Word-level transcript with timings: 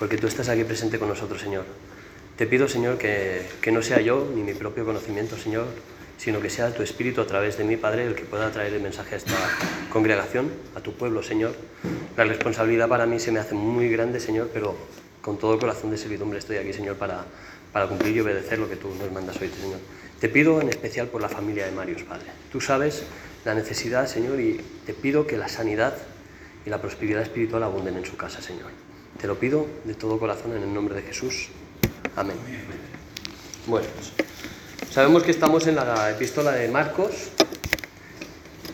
porque 0.00 0.16
tú 0.16 0.26
estás 0.26 0.48
aquí 0.48 0.64
presente 0.64 0.98
con 0.98 1.08
nosotros, 1.08 1.42
Señor. 1.42 1.66
Te 2.36 2.46
pido, 2.46 2.66
Señor, 2.66 2.96
que, 2.96 3.46
que 3.60 3.70
no 3.70 3.82
sea 3.82 4.00
yo 4.00 4.26
ni 4.34 4.42
mi 4.42 4.54
propio 4.54 4.86
conocimiento, 4.86 5.36
Señor, 5.36 5.66
sino 6.16 6.40
que 6.40 6.48
sea 6.48 6.72
tu 6.72 6.82
Espíritu 6.82 7.20
a 7.20 7.26
través 7.26 7.58
de 7.58 7.64
mí, 7.64 7.76
Padre, 7.76 8.06
el 8.06 8.14
que 8.14 8.22
pueda 8.22 8.50
traer 8.50 8.72
el 8.72 8.80
mensaje 8.80 9.14
a 9.14 9.18
esta 9.18 9.36
congregación, 9.92 10.50
a 10.74 10.80
tu 10.80 10.94
pueblo, 10.94 11.22
Señor. 11.22 11.54
La 12.16 12.24
responsabilidad 12.24 12.88
para 12.88 13.04
mí 13.04 13.20
se 13.20 13.30
me 13.30 13.40
hace 13.40 13.54
muy 13.54 13.90
grande, 13.90 14.20
Señor, 14.20 14.48
pero 14.54 14.74
con 15.20 15.38
todo 15.38 15.58
corazón 15.58 15.90
de 15.90 15.98
servidumbre 15.98 16.38
estoy 16.38 16.56
aquí, 16.56 16.72
Señor, 16.72 16.96
para, 16.96 17.26
para 17.70 17.86
cumplir 17.86 18.16
y 18.16 18.20
obedecer 18.20 18.58
lo 18.58 18.70
que 18.70 18.76
tú 18.76 18.88
nos 18.98 19.12
mandas 19.12 19.38
hoy, 19.38 19.50
Señor. 19.50 19.80
Te 20.18 20.30
pido 20.30 20.62
en 20.62 20.70
especial 20.70 21.08
por 21.08 21.20
la 21.20 21.28
familia 21.28 21.66
de 21.66 21.72
Marius, 21.72 22.04
Padre. 22.04 22.26
Tú 22.50 22.62
sabes 22.62 23.02
la 23.44 23.54
necesidad, 23.54 24.06
Señor, 24.06 24.40
y 24.40 24.62
te 24.86 24.94
pido 24.94 25.26
que 25.26 25.36
la 25.36 25.48
sanidad 25.48 25.94
y 26.64 26.70
la 26.70 26.80
prosperidad 26.80 27.20
espiritual 27.20 27.62
abunden 27.64 27.98
en 27.98 28.06
su 28.06 28.16
casa, 28.16 28.40
Señor. 28.40 28.70
Te 29.20 29.26
lo 29.26 29.38
pido 29.38 29.66
de 29.84 29.94
todo 29.94 30.18
corazón 30.18 30.56
en 30.56 30.62
el 30.62 30.72
nombre 30.72 30.94
de 30.94 31.02
Jesús. 31.02 31.48
Amén. 32.16 32.36
Bueno, 33.66 33.86
sabemos 34.90 35.22
que 35.24 35.30
estamos 35.30 35.66
en 35.66 35.76
la 35.76 36.10
epístola 36.10 36.52
de 36.52 36.68
Marcos, 36.68 37.28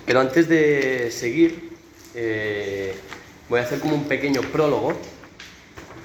pero 0.06 0.20
antes 0.20 0.48
de 0.48 1.10
seguir, 1.10 1.70
eh, 2.14 2.95
voy 3.48 3.59
a 3.59 3.64
hacer 3.64 3.80
como 3.80 3.96
un 3.96 4.04
pequeño 4.04 4.40
prólogo, 4.40 4.92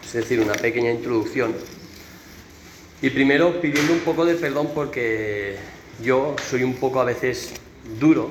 es 0.04 0.14
decir, 0.14 0.40
una 0.40 0.54
pequeña 0.54 0.90
introducción 0.90 1.54
y 3.04 3.12
primero 3.12 3.62
pidiendo 3.62 3.94
un 3.94 4.00
poco 4.00 4.26
de 4.26 4.36
perdón 4.36 4.72
porque 4.74 5.58
yo 6.04 6.36
soy 6.50 6.64
un 6.64 6.76
poco 6.76 7.00
a 7.00 7.04
veces 7.04 7.52
duro, 8.00 8.30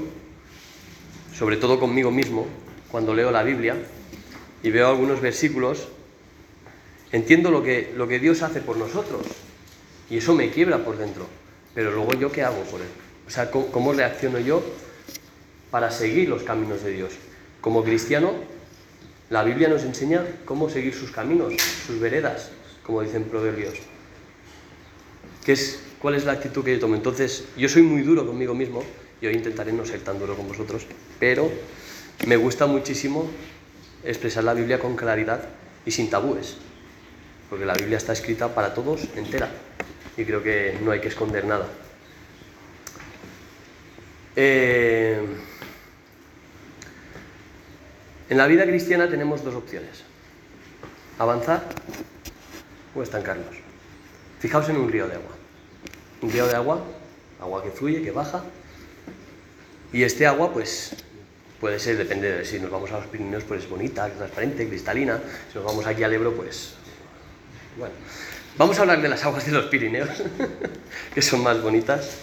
sobre 1.37 1.57
todo 1.57 1.79
conmigo 1.79 2.11
mismo, 2.11 2.47
cuando 2.91 3.15
leo 3.15 3.31
la 3.31 3.45
Biblia 3.45 3.77
y 4.63 4.71
veo 4.71 4.89
algunos 4.89 5.21
versículos, 5.21 5.89
entiendo 7.13 7.51
lo 7.51 7.63
que, 7.63 7.93
lo 7.97 8.07
que 8.09 8.19
Dios 8.19 8.43
hace 8.43 8.61
por 8.61 8.77
nosotros 8.77 9.27
y 10.09 10.19
eso 10.19 10.35
me 10.35 10.51
quiebra 10.51 10.85
por 10.85 10.99
dentro, 10.99 11.27
pero 11.75 11.91
luego 11.93 12.15
yo 12.15 12.33
qué 12.33 12.43
hago 12.43 12.63
por 12.65 12.81
él? 12.81 12.89
O 13.27 13.31
sea, 13.31 13.51
¿cómo, 13.51 13.67
cómo 13.67 13.93
reacciono 13.93 14.39
yo 14.39 14.63
para 15.71 15.91
seguir 15.91 16.29
los 16.29 16.43
caminos 16.43 16.83
de 16.83 16.93
Dios? 16.93 17.13
Como 17.61 17.85
cristiano, 17.85 18.33
la 19.29 19.45
Biblia 19.45 19.69
nos 19.69 19.85
enseña 19.85 20.25
cómo 20.45 20.69
seguir 20.69 20.95
sus 20.95 21.11
caminos, 21.11 21.55
sus 21.87 22.01
veredas, 22.01 22.51
como 22.83 23.03
dicen 23.03 23.25
proverbios 23.25 23.75
es, 25.53 25.81
cuál 26.01 26.15
es 26.15 26.25
la 26.25 26.33
actitud 26.33 26.65
que 26.65 26.73
yo 26.73 26.81
tomo. 26.81 26.95
Entonces, 26.95 27.45
yo 27.57 27.69
soy 27.69 27.83
muy 27.83 28.03
duro 28.03 28.27
conmigo 28.27 28.55
mismo, 28.55 28.83
y 29.21 29.27
hoy 29.27 29.35
intentaré 29.35 29.73
no 29.73 29.85
ser 29.85 30.01
tan 30.01 30.19
duro 30.19 30.37
con 30.37 30.49
vosotros, 30.49 30.87
pero 31.19 31.51
me 32.27 32.37
gusta 32.37 32.67
muchísimo 32.67 33.29
expresar 34.05 34.45
la 34.45 34.55
Biblia 34.55 34.79
con 34.79 34.97
claridad 34.97 35.43
y 35.85 35.91
sin 35.91 36.09
tabúes, 36.09 36.57
porque 37.51 37.67
la 37.67 37.75
Biblia 37.75 37.99
está 37.99 38.15
escrita 38.15 38.55
para 38.55 38.73
todos 38.73 39.03
entera, 39.17 39.51
y 40.17 40.25
creo 40.25 40.43
que 40.43 40.79
no 40.83 40.93
hay 40.93 41.01
que 41.01 41.09
esconder 41.09 41.45
nada. 41.45 41.67
Eh, 44.37 45.21
en 48.31 48.37
la 48.39 48.47
vida 48.47 48.65
cristiana 48.65 49.11
tenemos 49.11 49.45
dos 49.45 49.55
opciones, 49.55 50.05
avanzar 51.19 51.67
o 52.95 53.03
estancarnos. 53.03 53.57
Fijaos 54.39 54.69
en 54.71 54.77
un 54.77 54.91
río 54.91 55.07
de 55.07 55.17
agua 55.17 55.41
un 56.23 56.31
río 56.31 56.47
de 56.47 56.55
agua, 56.55 56.83
agua 57.41 57.63
que 57.63 57.71
fluye, 57.71 58.03
que 58.03 58.11
baja, 58.11 58.43
y 59.93 60.03
este 60.03 60.27
agua, 60.27 60.53
pues, 60.53 60.93
puede 61.61 61.79
ser, 61.79 61.97
depende 61.97 62.31
de 62.31 62.45
si 62.45 62.59
nos 62.61 62.71
vamos 62.71 62.91
a 62.93 62.99
los 62.99 63.07
Pirineos, 63.07 63.45
pues 63.45 63.65
es 63.65 63.71
bonita, 63.71 64.09
transparente, 64.09 64.69
cristalina, 64.69 65.21
si 65.51 65.57
nos 65.57 65.65
vamos 65.65 65.87
aquí 65.87 66.03
al 66.03 66.13
Ebro, 66.13 66.35
pues, 66.35 66.75
bueno. 67.77 67.95
Vamos 68.57 68.79
a 68.79 68.83
hablar 68.83 69.01
de 69.01 69.09
las 69.09 69.25
aguas 69.25 69.47
de 69.47 69.53
los 69.53 69.67
Pirineos, 69.67 70.11
que 71.15 71.23
son 71.23 71.43
más 71.43 71.63
bonitas, 71.63 72.19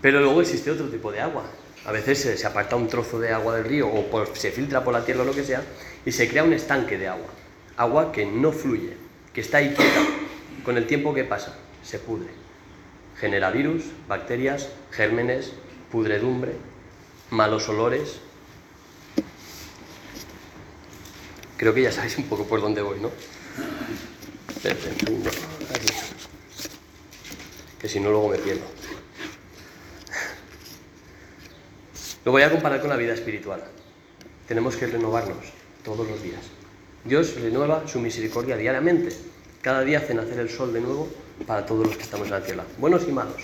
pero 0.00 0.20
luego 0.20 0.40
existe 0.40 0.70
otro 0.70 0.88
tipo 0.88 1.12
de 1.12 1.20
agua. 1.20 1.44
A 1.84 1.92
veces 1.92 2.18
se, 2.18 2.46
aparta 2.46 2.74
un 2.74 2.88
trozo 2.88 3.20
de 3.20 3.32
agua 3.32 3.56
del 3.56 3.64
río 3.64 3.88
o 3.88 4.26
se 4.34 4.50
filtra 4.50 4.82
por 4.82 4.92
la 4.92 5.04
tierra 5.04 5.22
o 5.22 5.24
lo 5.24 5.34
que 5.34 5.44
sea 5.44 5.62
y 6.04 6.10
se 6.10 6.28
crea 6.28 6.42
un 6.42 6.52
estanque 6.52 6.98
de 6.98 7.08
agua. 7.08 7.28
Agua 7.76 8.10
que 8.10 8.26
no 8.26 8.50
fluye, 8.50 8.96
que 9.32 9.40
está 9.40 9.58
ahí 9.58 9.68
quieta. 9.68 10.00
Con 10.64 10.76
el 10.76 10.86
tiempo 10.86 11.14
que 11.14 11.22
pasa, 11.22 11.54
se 11.84 12.00
pudre 12.00 12.46
genera 13.18 13.50
virus, 13.50 13.84
bacterias, 14.08 14.68
gérmenes, 14.90 15.52
pudredumbre, 15.90 16.52
malos 17.30 17.68
olores. 17.68 18.18
Creo 21.56 21.72
que 21.72 21.82
ya 21.82 21.92
sabéis 21.92 22.18
un 22.18 22.24
poco 22.24 22.44
por 22.44 22.60
dónde 22.60 22.82
voy, 22.82 23.00
¿no? 23.00 23.10
Que 27.80 27.88
si 27.88 28.00
no, 28.00 28.10
luego 28.10 28.28
me 28.28 28.38
pierdo. 28.38 28.64
Lo 32.24 32.32
voy 32.32 32.42
a 32.42 32.50
comparar 32.50 32.80
con 32.80 32.90
la 32.90 32.96
vida 32.96 33.14
espiritual. 33.14 33.62
Tenemos 34.48 34.76
que 34.76 34.86
renovarnos 34.86 35.52
todos 35.84 36.08
los 36.08 36.22
días. 36.22 36.40
Dios 37.04 37.40
renueva 37.40 37.86
su 37.86 38.00
misericordia 38.00 38.56
diariamente. 38.56 39.14
Cada 39.62 39.82
día 39.82 39.98
hace 39.98 40.14
nacer 40.14 40.40
el 40.40 40.50
sol 40.50 40.72
de 40.72 40.80
nuevo 40.80 41.08
para 41.46 41.64
todos 41.64 41.86
los 41.86 41.96
que 41.96 42.02
estamos 42.02 42.26
en 42.26 42.32
la 42.32 42.42
tierra, 42.42 42.64
buenos 42.78 43.06
y 43.06 43.12
malos, 43.12 43.42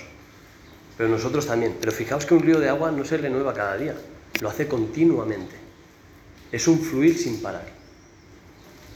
pero 0.96 1.08
nosotros 1.08 1.46
también. 1.46 1.76
Pero 1.78 1.92
fijaos 1.92 2.26
que 2.26 2.34
un 2.34 2.40
río 2.40 2.58
de 2.58 2.68
agua 2.68 2.90
no 2.90 3.04
se 3.04 3.16
renueva 3.16 3.54
cada 3.54 3.76
día, 3.76 3.94
lo 4.40 4.48
hace 4.48 4.66
continuamente. 4.66 5.54
Es 6.50 6.66
un 6.68 6.80
fluir 6.80 7.16
sin 7.16 7.40
parar. 7.40 7.81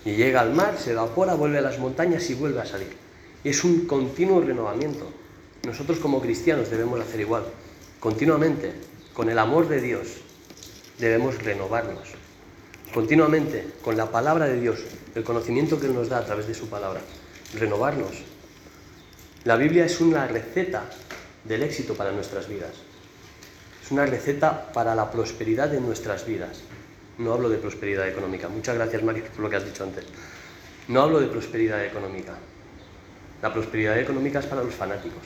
Y 0.07 0.15
llega 0.15 0.41
al 0.41 0.55
mar, 0.55 0.79
se 0.79 0.93
evapora, 0.93 1.35
vuelve 1.35 1.59
a 1.59 1.61
las 1.61 1.79
montañas 1.79 2.31
y 2.31 2.35
vuelve 2.35 2.63
a 2.63 2.65
salir. 2.65 2.97
Es 3.45 3.63
un 3.63 3.85
continuo 3.87 4.41
renovamiento. 4.41 5.07
Nosotros 5.67 5.99
como 5.99 6.23
cristianos 6.23 6.71
debemos 6.71 6.99
hacer 6.99 7.21
igual. 7.21 7.45
Continuamente, 8.01 8.73
con 9.13 9.29
el 9.29 9.39
amor 9.39 9.69
de 9.69 9.83
Dios, 9.83 10.07
debemos 10.99 11.43
renovarnos. 11.43 12.09
Continuamente, 12.95 13.67
con 13.83 13.99
la 13.99 14.11
palabra 14.11 14.47
de 14.47 14.59
Dios, 14.59 14.79
el 15.15 15.25
conocimiento 15.25 15.79
que 15.79 15.87
Él 15.89 15.95
nos 15.95 16.09
da 16.09 16.19
a 16.19 16.25
través 16.25 16.47
de 16.47 16.55
su 16.55 16.69
palabra, 16.69 17.03
renovarnos 17.53 18.25
la 19.47 19.55
Biblia 19.55 19.85
es 19.85 20.01
una 20.01 20.27
receta 20.27 20.83
del 21.45 21.63
éxito 21.63 21.95
para 21.95 22.11
nuestras 22.11 22.49
vidas. 22.49 22.73
Es 23.81 23.93
una 23.93 24.05
receta 24.05 24.73
para 24.73 24.93
la 24.97 25.09
prosperidad 25.09 25.69
de 25.69 25.81
nuestras 25.81 26.27
vidas. 26.27 26.63
No 27.19 27.33
hablo 27.33 27.49
de 27.49 27.57
prosperidad 27.57 28.07
económica. 28.07 28.49
Muchas 28.49 28.75
gracias, 28.75 29.03
Mario, 29.03 29.25
por 29.35 29.41
lo 29.41 29.51
que 29.51 29.57
has 29.57 29.65
dicho 29.65 29.85
antes. 29.85 30.05
No 30.89 31.01
hablo 31.01 31.19
de 31.19 31.29
prosperidad 31.29 31.83
económica. 31.83 32.35
La 33.41 33.53
prosperidad 33.53 33.99
económica 33.99 34.41
es 34.41 34.47
para 34.47 34.63
los 34.63 34.75
fanáticos. 34.75 35.23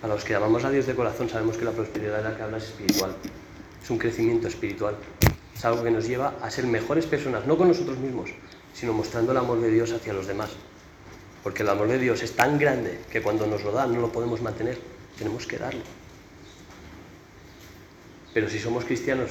Para 0.00 0.14
los 0.14 0.24
que 0.24 0.34
amamos 0.34 0.64
a 0.64 0.70
Dios 0.70 0.86
de 0.86 0.94
corazón 0.94 1.28
sabemos 1.28 1.58
que 1.58 1.64
la 1.66 1.72
prosperidad 1.72 2.16
de 2.18 2.24
la 2.24 2.36
que 2.36 2.42
habla 2.42 2.56
es 2.56 2.64
espiritual. 2.64 3.14
Es 3.82 3.90
un 3.90 3.98
crecimiento 3.98 4.48
espiritual. 4.48 4.96
Es 5.54 5.64
algo 5.64 5.84
que 5.84 5.90
nos 5.90 6.08
lleva 6.08 6.34
a 6.40 6.50
ser 6.50 6.66
mejores 6.66 7.04
personas, 7.04 7.46
no 7.46 7.58
con 7.58 7.68
nosotros 7.68 7.98
mismos, 7.98 8.30
sino 8.72 8.94
mostrando 8.94 9.32
el 9.32 9.38
amor 9.38 9.60
de 9.60 9.70
Dios 9.70 9.92
hacia 9.92 10.14
los 10.14 10.26
demás. 10.26 10.50
Porque 11.42 11.62
el 11.64 11.68
amor 11.68 11.88
de 11.88 11.98
Dios 11.98 12.22
es 12.22 12.32
tan 12.32 12.58
grande 12.58 12.98
que 13.10 13.20
cuando 13.20 13.46
nos 13.46 13.62
lo 13.62 13.72
da 13.72 13.86
no 13.86 14.00
lo 14.00 14.10
podemos 14.10 14.40
mantener, 14.40 14.78
tenemos 15.18 15.46
que 15.46 15.58
darlo. 15.58 15.82
Pero 18.32 18.48
si 18.48 18.58
somos 18.58 18.86
cristianos 18.86 19.30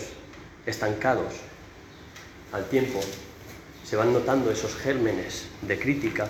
estancados 0.66 1.34
al 2.52 2.68
tiempo, 2.68 3.00
se 3.84 3.96
van 3.96 4.14
notando 4.14 4.52
esos 4.52 4.76
gérmenes 4.76 5.46
de 5.62 5.80
crítica, 5.80 6.28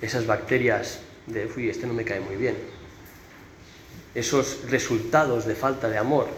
esas 0.00 0.26
bacterias 0.26 1.00
de, 1.26 1.50
uy, 1.56 1.70
este 1.70 1.86
no 1.86 1.94
me 1.94 2.04
cae 2.04 2.20
muy 2.20 2.36
bien, 2.36 2.56
esos 4.14 4.68
resultados 4.68 5.46
de 5.46 5.54
falta 5.54 5.88
de 5.88 5.98
amor 5.98 6.28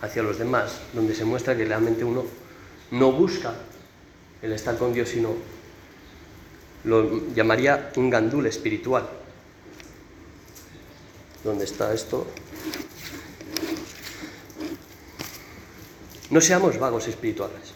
hacia 0.00 0.22
los 0.22 0.38
demás, 0.38 0.80
donde 0.92 1.14
se 1.14 1.24
muestra 1.24 1.56
que 1.56 1.64
realmente 1.64 2.04
uno 2.04 2.24
no 2.90 3.12
busca 3.12 3.54
el 4.42 4.52
estar 4.52 4.76
con 4.78 4.92
Dios, 4.92 5.08
sino 5.08 5.34
lo 6.84 7.34
llamaría 7.34 7.90
un 7.96 8.08
gandul 8.08 8.46
espiritual. 8.46 9.08
¿Dónde 11.42 11.64
está 11.64 11.92
esto? 11.92 12.26
No 16.30 16.40
seamos 16.40 16.78
vagos 16.78 17.08
espirituales. 17.08 17.72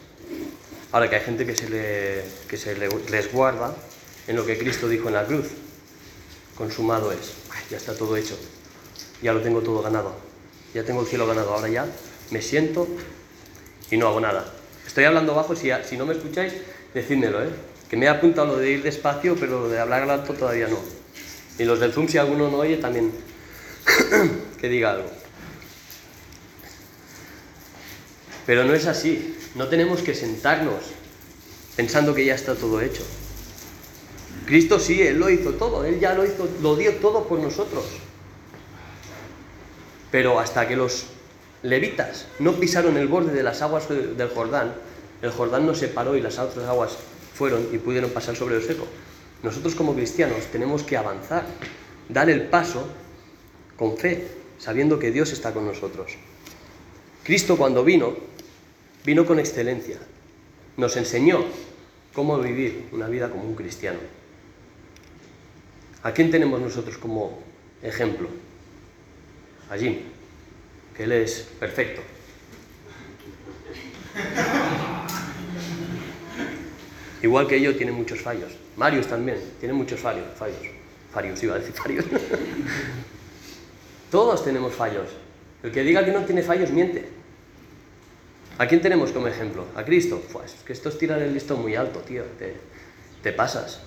Ahora 0.93 1.09
que 1.09 1.17
hay 1.17 1.23
gente 1.23 1.47
que 1.47 1.57
se, 1.57 1.71
le, 1.71 2.23
que 2.49 2.59
se 2.59 2.77
le 2.77 2.89
resguarda 3.09 3.75
en 4.27 4.37
lo 4.37 4.45
que 4.45 4.59
Cristo 4.59 4.89
dijo 4.89 5.09
en 5.09 5.15
la 5.15 5.25
cruz. 5.25 5.47
Consumado 6.57 7.13
es. 7.13 7.33
ya 7.71 7.79
está 7.79 7.97
todo 7.97 8.15
hecho. 8.17 8.39
Ya 9.23 9.33
lo 9.33 9.41
tengo 9.41 9.63
todo 9.63 9.81
ganado. 9.81 10.15
Ya 10.75 10.85
tengo 10.85 11.01
el 11.01 11.07
cielo 11.07 11.27
ganado. 11.27 11.55
Ahora 11.55 11.69
ya 11.69 11.87
me 12.31 12.43
siento 12.43 12.87
y 13.91 13.97
no 13.97 14.07
hago 14.07 14.21
nada. 14.21 14.53
Estoy 14.87 15.05
hablando 15.05 15.35
bajo. 15.35 15.57
Si, 15.57 15.71
si 15.89 15.97
no 15.97 16.05
me 16.05 16.13
escucháis, 16.13 16.53
decídmelo, 16.93 17.43
¿eh? 17.43 17.49
que 17.89 17.97
me 17.97 18.05
he 18.07 18.09
apuntado 18.11 18.49
lo 18.49 18.57
de 18.59 18.71
ir 18.71 18.83
despacio, 18.83 19.35
pero 19.35 19.61
lo 19.61 19.69
de 19.69 19.79
hablar 19.79 20.09
alto 20.11 20.35
todavía 20.35 20.69
no. 20.69 20.79
Y 21.59 21.65
los 21.65 21.81
del 21.81 21.93
Zoom, 21.93 22.09
si 22.09 22.19
alguno 22.19 22.51
no 22.51 22.59
oye, 22.59 22.77
también 22.77 23.13
que 24.61 24.69
diga 24.69 24.93
algo. 24.93 25.22
Pero 28.47 28.65
no 28.65 28.75
es 28.75 28.87
así. 28.87 29.37
No 29.55 29.69
tenemos 29.69 30.03
que 30.03 30.15
sentarnos 30.15 30.83
pensando 31.77 32.15
que 32.15 32.25
ya 32.25 32.35
está 32.35 32.55
todo 32.55 32.81
hecho. 32.81 33.03
Cristo 34.47 34.79
sí, 34.79 35.03
Él 35.03 35.19
lo 35.19 35.31
hizo 35.31 35.53
todo, 35.53 35.85
Él 35.85 36.01
ya 36.01 36.15
lo 36.15 36.25
hizo, 36.25 36.49
lo 36.61 36.77
dio 36.77 36.95
todo 36.97 37.25
por 37.29 37.39
nosotros. 37.39 37.85
Pero 40.11 40.41
hasta 40.41 40.67
que 40.67 40.77
los 40.77 41.07
levitas 41.63 42.27
no 42.39 42.55
pisaron 42.55 42.97
el 42.97 43.09
borde 43.09 43.33
de 43.33 43.43
las 43.43 43.63
aguas 43.63 43.89
del 43.89 44.29
Jordán, 44.29 44.75
el 45.23 45.31
Jordán 45.31 45.67
no 45.67 45.75
se 45.75 45.89
paró 45.89 46.17
y 46.17 46.21
las 46.21 46.39
otras 46.39 46.69
aguas 46.69 46.97
fueron 47.35 47.69
y 47.73 47.79
pudieron 47.79 48.11
pasar 48.11 48.37
sobre 48.37 48.57
el 48.57 48.63
seco. 48.63 48.87
Nosotros 49.43 49.75
como 49.75 49.95
cristianos 49.95 50.47
tenemos 50.51 50.83
que 50.83 50.97
avanzar, 50.97 51.45
dar 52.09 52.29
el 52.29 52.43
paso 52.43 52.87
con 53.77 53.97
fe, 53.97 54.29
sabiendo 54.59 54.99
que 54.99 55.11
Dios 55.11 55.33
está 55.33 55.53
con 55.53 55.67
nosotros. 55.67 56.13
Cristo 57.25 57.57
cuando 57.57 57.85
vino, 57.85 58.17
vino 59.05 59.27
con 59.27 59.39
excelencia. 59.39 59.99
Nos 60.77 60.97
enseñó 60.97 61.45
cómo 62.15 62.39
vivir 62.39 62.89
una 62.93 63.09
vida 63.09 63.31
como 63.31 63.45
un 63.45 63.55
cristiano. 63.55 63.99
¿A 66.03 66.13
quién 66.13 66.31
tenemos 66.31 66.61
nosotros 66.61 66.99
como 66.99 67.39
ejemplo? 67.83 68.29
A 69.71 69.77
Jim, 69.77 69.99
que 70.97 71.05
él 71.05 71.13
es 71.13 71.49
perfecto. 71.59 72.03
Igual 77.23 77.47
que 77.47 77.61
yo, 77.61 77.77
tiene 77.77 77.93
muchos 77.93 78.21
fallos. 78.21 78.53
Marius 78.77 79.07
también, 79.07 79.39
tiene 79.61 79.73
muchos 79.75 80.01
fallos. 80.01 80.27
Fallos. 80.37 80.59
Farios, 81.13 81.43
iba 81.43 81.55
a 81.55 81.59
decir 81.59 81.75
farios. 81.75 82.05
Todos 84.11 84.45
tenemos 84.45 84.75
fallos. 84.75 85.09
El 85.63 85.71
que 85.71 85.83
diga 85.83 86.05
que 86.05 86.11
no 86.11 86.25
tiene 86.25 86.43
fallos 86.43 86.71
miente. 86.71 87.22
¿A 88.63 88.69
quién 88.69 88.81
tenemos 88.81 89.11
como 89.11 89.27
ejemplo? 89.27 89.67
A 89.75 89.85
Cristo. 89.85 90.23
Pues 90.33 90.55
que 90.65 90.73
esto 90.73 90.89
es 90.89 90.97
tirar 90.97 91.21
el 91.21 91.35
listón 91.35 91.61
muy 91.61 91.75
alto, 91.75 91.99
tío. 91.99 92.23
Te, 92.39 92.55
te 93.21 93.33
pasas. 93.33 93.81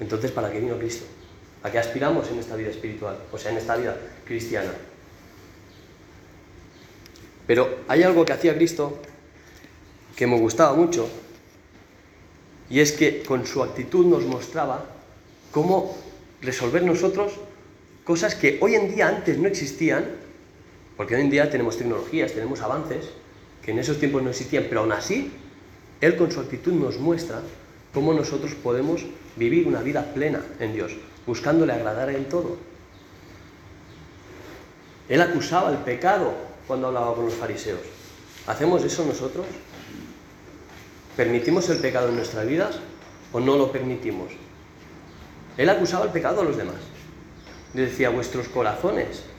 Entonces, 0.00 0.32
¿para 0.32 0.50
qué 0.50 0.58
vino 0.58 0.76
Cristo? 0.76 1.04
¿A 1.62 1.70
qué 1.70 1.78
aspiramos 1.78 2.28
en 2.28 2.40
esta 2.40 2.56
vida 2.56 2.70
espiritual? 2.70 3.18
O 3.30 3.38
sea, 3.38 3.52
en 3.52 3.58
esta 3.58 3.76
vida 3.76 3.96
cristiana. 4.24 4.72
Pero 7.46 7.82
hay 7.86 8.02
algo 8.02 8.24
que 8.24 8.32
hacía 8.32 8.52
Cristo 8.56 8.98
que 10.16 10.26
me 10.26 10.36
gustaba 10.36 10.74
mucho, 10.74 11.08
y 12.68 12.80
es 12.80 12.90
que 12.90 13.22
con 13.22 13.46
su 13.46 13.62
actitud 13.62 14.06
nos 14.06 14.24
mostraba 14.24 14.86
cómo 15.52 15.96
resolver 16.42 16.82
nosotros 16.82 17.32
cosas 18.02 18.34
que 18.34 18.58
hoy 18.60 18.74
en 18.74 18.92
día 18.92 19.06
antes 19.06 19.38
no 19.38 19.46
existían, 19.46 20.04
porque 21.00 21.14
hoy 21.14 21.22
en 21.22 21.30
día 21.30 21.48
tenemos 21.48 21.78
tecnologías, 21.78 22.32
tenemos 22.32 22.60
avances, 22.60 23.06
que 23.64 23.70
en 23.70 23.78
esos 23.78 23.98
tiempos 23.98 24.22
no 24.22 24.28
existían, 24.28 24.66
pero 24.68 24.82
aún 24.82 24.92
así, 24.92 25.32
Él 26.02 26.14
con 26.14 26.30
su 26.30 26.40
actitud 26.40 26.74
nos 26.74 26.98
muestra 26.98 27.40
cómo 27.94 28.12
nosotros 28.12 28.52
podemos 28.54 29.06
vivir 29.34 29.66
una 29.66 29.80
vida 29.80 30.12
plena 30.12 30.42
en 30.58 30.74
Dios, 30.74 30.92
buscándole 31.26 31.72
agradar 31.72 32.10
en 32.10 32.26
todo. 32.26 32.58
Él 35.08 35.22
acusaba 35.22 35.70
el 35.70 35.78
pecado 35.78 36.34
cuando 36.66 36.88
hablaba 36.88 37.14
con 37.14 37.24
los 37.24 37.34
fariseos. 37.34 37.80
¿Hacemos 38.46 38.84
eso 38.84 39.02
nosotros? 39.06 39.46
¿Permitimos 41.16 41.66
el 41.70 41.78
pecado 41.78 42.10
en 42.10 42.16
nuestras 42.16 42.46
vidas 42.46 42.78
o 43.32 43.40
no 43.40 43.56
lo 43.56 43.72
permitimos? 43.72 44.32
Él 45.56 45.70
acusaba 45.70 46.04
el 46.04 46.10
pecado 46.10 46.42
a 46.42 46.44
los 46.44 46.58
demás. 46.58 46.76
Le 47.72 47.86
decía, 47.86 48.10
vuestros 48.10 48.48
corazones, 48.48 49.29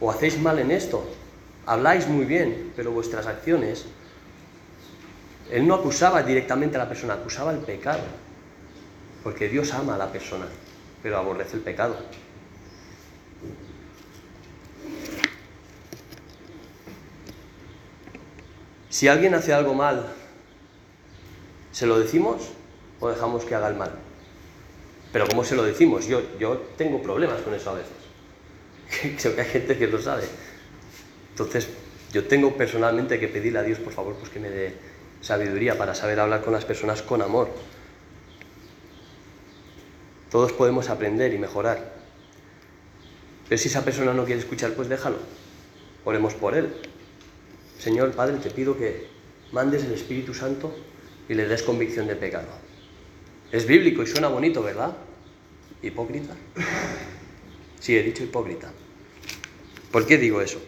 o 0.00 0.10
hacéis 0.10 0.38
mal 0.40 0.58
en 0.58 0.70
esto, 0.70 1.04
habláis 1.66 2.06
muy 2.06 2.24
bien, 2.24 2.72
pero 2.76 2.92
vuestras 2.92 3.26
acciones... 3.26 3.86
Él 5.50 5.66
no 5.66 5.76
acusaba 5.76 6.22
directamente 6.22 6.76
a 6.76 6.80
la 6.80 6.88
persona, 6.90 7.14
acusaba 7.14 7.52
el 7.52 7.60
pecado. 7.60 8.02
Porque 9.24 9.48
Dios 9.48 9.72
ama 9.72 9.94
a 9.94 9.98
la 9.98 10.12
persona, 10.12 10.44
pero 11.02 11.16
aborrece 11.16 11.56
el 11.56 11.62
pecado. 11.62 11.96
Si 18.90 19.08
alguien 19.08 19.34
hace 19.34 19.54
algo 19.54 19.72
mal 19.72 20.06
¿Se 21.78 21.86
lo 21.86 21.96
decimos 21.96 22.42
o 22.98 23.08
dejamos 23.08 23.44
que 23.44 23.54
haga 23.54 23.68
el 23.68 23.76
mal? 23.76 23.92
Pero 25.12 25.28
¿cómo 25.28 25.44
se 25.44 25.54
lo 25.54 25.62
decimos? 25.62 26.06
Yo, 26.06 26.20
yo 26.36 26.56
tengo 26.76 27.00
problemas 27.00 27.40
con 27.42 27.54
eso 27.54 27.70
a 27.70 27.74
veces. 27.74 27.97
Creo 29.20 29.34
que 29.34 29.40
hay 29.40 29.48
gente 29.48 29.76
que 29.76 29.86
lo 29.86 30.00
sabe. 30.00 30.24
Entonces, 31.30 31.68
yo 32.12 32.24
tengo 32.24 32.56
personalmente 32.56 33.20
que 33.20 33.28
pedirle 33.28 33.58
a 33.58 33.62
Dios, 33.62 33.78
por 33.78 33.92
favor, 33.92 34.14
pues 34.14 34.30
que 34.30 34.40
me 34.40 34.50
dé 34.50 34.74
sabiduría 35.20 35.76
para 35.76 35.94
saber 35.94 36.20
hablar 36.20 36.42
con 36.42 36.52
las 36.52 36.64
personas 36.64 37.02
con 37.02 37.22
amor. 37.22 37.50
Todos 40.30 40.52
podemos 40.52 40.88
aprender 40.88 41.32
y 41.32 41.38
mejorar. 41.38 41.94
Pero 43.48 43.58
si 43.58 43.68
esa 43.68 43.84
persona 43.84 44.12
no 44.12 44.24
quiere 44.24 44.40
escuchar, 44.40 44.72
pues 44.72 44.88
déjalo. 44.88 45.18
Oremos 46.04 46.34
por 46.34 46.54
él. 46.54 46.68
Señor 47.78 48.12
Padre, 48.12 48.36
te 48.36 48.50
pido 48.50 48.76
que 48.76 49.06
mandes 49.52 49.84
el 49.84 49.92
Espíritu 49.92 50.34
Santo 50.34 50.74
y 51.28 51.34
le 51.34 51.46
des 51.46 51.62
convicción 51.62 52.06
de 52.06 52.16
pecado. 52.16 52.48
Es 53.52 53.66
bíblico 53.66 54.02
y 54.02 54.06
suena 54.06 54.28
bonito, 54.28 54.62
¿verdad? 54.62 54.92
Hipócrita. 55.82 56.34
Sí, 57.80 57.96
he 57.96 58.02
dicho 58.02 58.24
hipócrita. 58.24 58.72
¿Por 59.90 60.06
qué 60.06 60.18
digo 60.18 60.40
eso? 60.40 60.60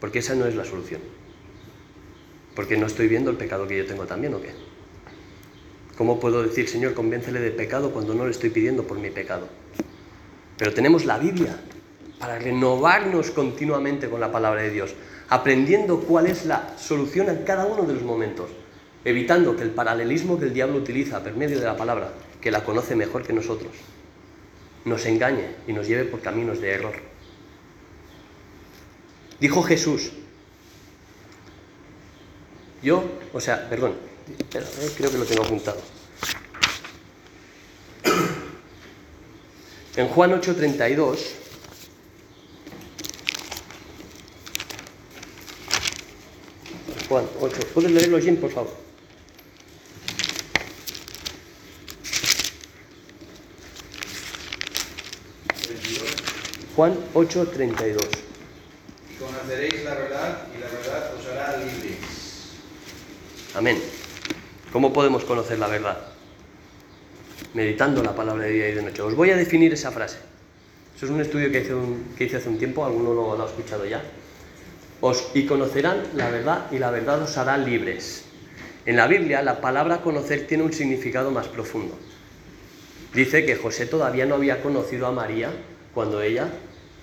Porque 0.00 0.18
esa 0.20 0.34
no 0.34 0.46
es 0.46 0.54
la 0.54 0.64
solución. 0.64 1.00
Porque 2.54 2.76
no 2.76 2.86
estoy 2.86 3.08
viendo 3.08 3.30
el 3.30 3.36
pecado 3.36 3.66
que 3.66 3.78
yo 3.78 3.86
tengo 3.86 4.06
también, 4.06 4.34
¿o 4.34 4.40
qué? 4.40 4.50
¿Cómo 5.96 6.20
puedo 6.20 6.42
decir, 6.42 6.68
Señor, 6.68 6.94
convéncele 6.94 7.40
de 7.40 7.50
pecado 7.50 7.90
cuando 7.90 8.14
no 8.14 8.24
le 8.24 8.30
estoy 8.30 8.50
pidiendo 8.50 8.84
por 8.84 8.98
mi 8.98 9.10
pecado? 9.10 9.48
Pero 10.56 10.74
tenemos 10.74 11.04
la 11.04 11.18
Biblia 11.18 11.58
para 12.18 12.38
renovarnos 12.38 13.30
continuamente 13.30 14.08
con 14.08 14.20
la 14.20 14.30
palabra 14.30 14.62
de 14.62 14.70
Dios, 14.70 14.94
aprendiendo 15.28 16.00
cuál 16.00 16.26
es 16.26 16.46
la 16.46 16.76
solución 16.78 17.28
en 17.28 17.44
cada 17.44 17.66
uno 17.66 17.84
de 17.84 17.94
los 17.94 18.02
momentos 18.02 18.50
evitando 19.04 19.56
que 19.56 19.62
el 19.62 19.70
paralelismo 19.70 20.38
que 20.38 20.46
el 20.46 20.54
diablo 20.54 20.76
utiliza 20.76 21.22
por 21.22 21.34
medio 21.34 21.58
de 21.58 21.64
la 21.64 21.76
palabra, 21.76 22.12
que 22.40 22.50
la 22.50 22.64
conoce 22.64 22.94
mejor 22.94 23.22
que 23.22 23.32
nosotros, 23.32 23.72
nos 24.88 25.06
engañe 25.06 25.54
y 25.66 25.72
nos 25.72 25.86
lleve 25.86 26.04
por 26.04 26.20
caminos 26.20 26.60
de 26.60 26.70
error. 26.70 26.94
Dijo 29.40 29.62
Jesús, 29.62 30.10
yo, 32.82 33.04
o 33.32 33.40
sea, 33.40 33.68
perdón, 33.68 33.94
eh, 34.28 34.90
creo 34.96 35.10
que 35.10 35.18
lo 35.18 35.24
tengo 35.24 35.44
apuntado. 35.44 35.80
En 39.96 40.08
Juan 40.08 40.32
8:32, 40.32 41.18
Juan 47.08 47.26
8, 47.40 47.60
¿puedes 47.74 47.90
leerlo, 47.90 48.20
Jim, 48.20 48.36
por 48.36 48.50
favor? 48.50 48.87
Juan 56.78 56.94
8:32. 57.12 57.98
Y 59.10 59.16
conoceréis 59.16 59.82
la 59.82 59.94
verdad 59.94 60.46
y 60.56 60.60
la 60.60 60.68
verdad 60.68 61.12
os 61.12 61.26
hará 61.26 61.56
libres. 61.56 62.52
Amén. 63.56 63.82
¿Cómo 64.72 64.92
podemos 64.92 65.24
conocer 65.24 65.58
la 65.58 65.66
verdad? 65.66 65.98
Meditando 67.52 68.00
la 68.00 68.14
palabra 68.14 68.44
de 68.44 68.52
día 68.52 68.68
y 68.68 68.74
de 68.74 68.82
noche. 68.82 69.02
Os 69.02 69.16
voy 69.16 69.32
a 69.32 69.36
definir 69.36 69.72
esa 69.72 69.90
frase. 69.90 70.18
Eso 70.96 71.06
es 71.06 71.10
un 71.10 71.20
estudio 71.20 71.50
que 71.50 71.62
hice, 71.62 71.74
que 72.16 72.24
hice 72.26 72.36
hace 72.36 72.48
un 72.48 72.58
tiempo, 72.58 72.84
alguno 72.84 73.12
lo, 73.12 73.36
lo 73.36 73.42
ha 73.42 73.48
escuchado 73.48 73.84
ya. 73.84 74.00
Os, 75.00 75.32
y 75.34 75.46
conocerán 75.46 76.04
la 76.14 76.30
verdad 76.30 76.70
y 76.70 76.78
la 76.78 76.92
verdad 76.92 77.20
os 77.22 77.36
hará 77.38 77.58
libres. 77.58 78.22
En 78.86 78.94
la 78.94 79.08
Biblia 79.08 79.42
la 79.42 79.60
palabra 79.60 80.00
conocer 80.00 80.46
tiene 80.46 80.62
un 80.62 80.72
significado 80.72 81.32
más 81.32 81.48
profundo. 81.48 81.98
Dice 83.14 83.44
que 83.44 83.56
José 83.56 83.86
todavía 83.86 84.26
no 84.26 84.36
había 84.36 84.62
conocido 84.62 85.08
a 85.08 85.10
María 85.10 85.50
cuando 85.92 86.22
ella 86.22 86.48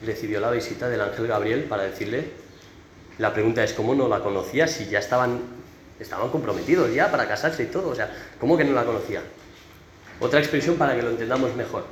recibió 0.03 0.39
la 0.39 0.51
visita 0.51 0.89
del 0.89 1.01
ángel 1.01 1.27
Gabriel 1.27 1.63
para 1.63 1.83
decirle, 1.83 2.25
la 3.17 3.33
pregunta 3.33 3.63
es, 3.63 3.73
¿cómo 3.73 3.95
no 3.95 4.07
la 4.07 4.19
conocía 4.19 4.67
si 4.67 4.85
ya 4.87 4.99
estaban, 4.99 5.39
estaban 5.99 6.29
comprometidos 6.29 6.93
ya 6.93 7.11
para 7.11 7.27
casarse 7.27 7.63
y 7.63 7.67
todo? 7.67 7.89
O 7.89 7.95
sea, 7.95 8.13
¿cómo 8.39 8.57
que 8.57 8.65
no 8.65 8.73
la 8.73 8.83
conocía? 8.83 9.21
Otra 10.19 10.39
expresión 10.39 10.75
para 10.75 10.95
que 10.95 11.01
lo 11.01 11.11
entendamos 11.11 11.55
mejor. 11.55 11.85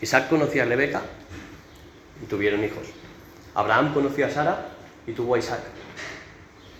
Isaac 0.00 0.28
conocía 0.28 0.64
a 0.64 0.66
Rebeca 0.66 1.02
y 2.22 2.26
tuvieron 2.26 2.62
hijos. 2.62 2.86
Abraham 3.54 3.94
conoció 3.94 4.26
a 4.26 4.30
Sara 4.30 4.68
y 5.06 5.12
tuvo 5.12 5.34
a 5.34 5.38
Isaac. 5.38 5.60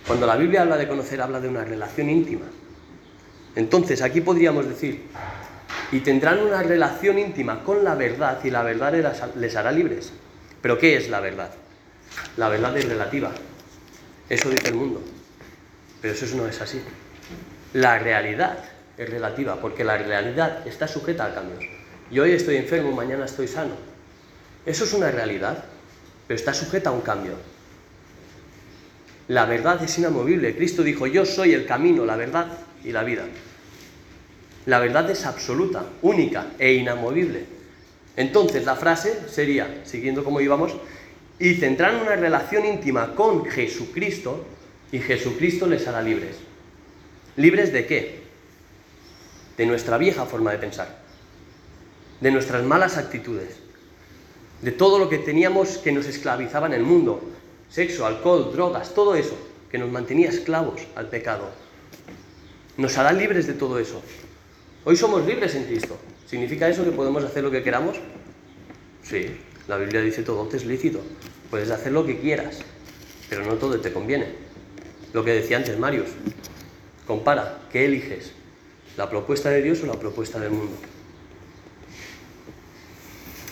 Cuando 0.06 0.26
la 0.26 0.36
Biblia 0.36 0.62
habla 0.62 0.76
de 0.76 0.86
conocer, 0.86 1.20
habla 1.20 1.40
de 1.40 1.48
una 1.48 1.64
relación 1.64 2.10
íntima. 2.10 2.46
Entonces, 3.54 4.02
aquí 4.02 4.20
podríamos 4.20 4.68
decir, 4.68 5.06
y 5.90 6.00
tendrán 6.00 6.40
una 6.40 6.62
relación 6.62 7.18
íntima 7.18 7.64
con 7.64 7.82
la 7.82 7.94
verdad 7.94 8.38
y 8.44 8.50
la 8.50 8.62
verdad 8.62 8.92
les 9.36 9.56
hará 9.56 9.72
libres. 9.72 10.12
Pero 10.66 10.78
¿qué 10.78 10.96
es 10.96 11.08
la 11.08 11.20
verdad? 11.20 11.52
La 12.36 12.48
verdad 12.48 12.76
es 12.76 12.88
relativa. 12.88 13.30
Eso 14.28 14.50
dice 14.50 14.70
el 14.70 14.74
mundo. 14.74 15.00
Pero 16.02 16.12
eso 16.12 16.36
no 16.36 16.48
es 16.48 16.60
así. 16.60 16.80
La 17.72 18.00
realidad 18.00 18.58
es 18.98 19.08
relativa, 19.08 19.60
porque 19.60 19.84
la 19.84 19.96
realidad 19.96 20.66
está 20.66 20.88
sujeta 20.88 21.26
a 21.26 21.34
cambios. 21.36 21.62
Y 22.10 22.18
hoy 22.18 22.32
estoy 22.32 22.56
enfermo, 22.56 22.90
mañana 22.90 23.26
estoy 23.26 23.46
sano. 23.46 23.76
Eso 24.64 24.82
es 24.82 24.92
una 24.92 25.08
realidad, 25.08 25.64
pero 26.26 26.36
está 26.36 26.52
sujeta 26.52 26.90
a 26.90 26.94
un 26.94 27.02
cambio. 27.02 27.34
La 29.28 29.44
verdad 29.44 29.80
es 29.84 29.96
inamovible. 29.98 30.56
Cristo 30.56 30.82
dijo, 30.82 31.06
yo 31.06 31.24
soy 31.24 31.54
el 31.54 31.64
camino, 31.64 32.04
la 32.04 32.16
verdad 32.16 32.48
y 32.82 32.90
la 32.90 33.04
vida. 33.04 33.22
La 34.64 34.80
verdad 34.80 35.08
es 35.12 35.26
absoluta, 35.26 35.86
única 36.02 36.48
e 36.58 36.72
inamovible. 36.72 37.55
Entonces 38.16 38.64
la 38.64 38.76
frase 38.76 39.28
sería, 39.28 39.82
siguiendo 39.84 40.24
como 40.24 40.40
íbamos, 40.40 40.72
y 41.38 41.54
tendrán 41.54 41.96
una 41.96 42.16
relación 42.16 42.64
íntima 42.64 43.14
con 43.14 43.44
Jesucristo 43.44 44.44
y 44.90 44.98
Jesucristo 45.00 45.66
les 45.66 45.86
hará 45.86 46.00
libres. 46.00 46.36
¿Libres 47.36 47.72
de 47.72 47.86
qué? 47.86 48.20
De 49.58 49.66
nuestra 49.66 49.98
vieja 49.98 50.24
forma 50.24 50.52
de 50.52 50.58
pensar, 50.58 50.98
de 52.20 52.30
nuestras 52.30 52.64
malas 52.64 52.96
actitudes, 52.96 53.56
de 54.62 54.72
todo 54.72 54.98
lo 54.98 55.10
que 55.10 55.18
teníamos 55.18 55.76
que 55.78 55.92
nos 55.92 56.06
esclavizaba 56.06 56.66
en 56.66 56.72
el 56.72 56.82
mundo, 56.82 57.20
sexo, 57.68 58.06
alcohol, 58.06 58.50
drogas, 58.52 58.94
todo 58.94 59.14
eso 59.14 59.36
que 59.70 59.76
nos 59.76 59.90
mantenía 59.90 60.30
esclavos 60.30 60.80
al 60.94 61.08
pecado. 61.08 61.50
Nos 62.78 62.96
hará 62.96 63.12
libres 63.12 63.46
de 63.46 63.54
todo 63.54 63.78
eso. 63.78 64.00
Hoy 64.84 64.96
somos 64.96 65.26
libres 65.26 65.54
en 65.54 65.64
Cristo. 65.64 65.98
¿Significa 66.26 66.68
eso 66.68 66.84
que 66.84 66.90
podemos 66.90 67.22
hacer 67.24 67.44
lo 67.44 67.50
que 67.50 67.62
queramos? 67.62 67.96
Sí, 69.02 69.36
la 69.68 69.76
Biblia 69.76 70.00
dice 70.00 70.22
todo 70.22 70.46
te 70.48 70.56
es 70.56 70.64
lícito. 70.64 71.00
Puedes 71.50 71.70
hacer 71.70 71.92
lo 71.92 72.04
que 72.04 72.18
quieras, 72.18 72.58
pero 73.28 73.44
no 73.44 73.54
todo 73.54 73.80
te 73.80 73.92
conviene. 73.92 74.26
Lo 75.12 75.24
que 75.24 75.32
decía 75.32 75.56
antes 75.56 75.78
Marius. 75.78 76.08
Compara, 77.06 77.60
¿qué 77.70 77.84
eliges? 77.84 78.32
¿La 78.96 79.08
propuesta 79.08 79.50
de 79.50 79.62
Dios 79.62 79.82
o 79.82 79.86
la 79.86 79.94
propuesta 79.94 80.40
del 80.40 80.50
mundo? 80.50 80.74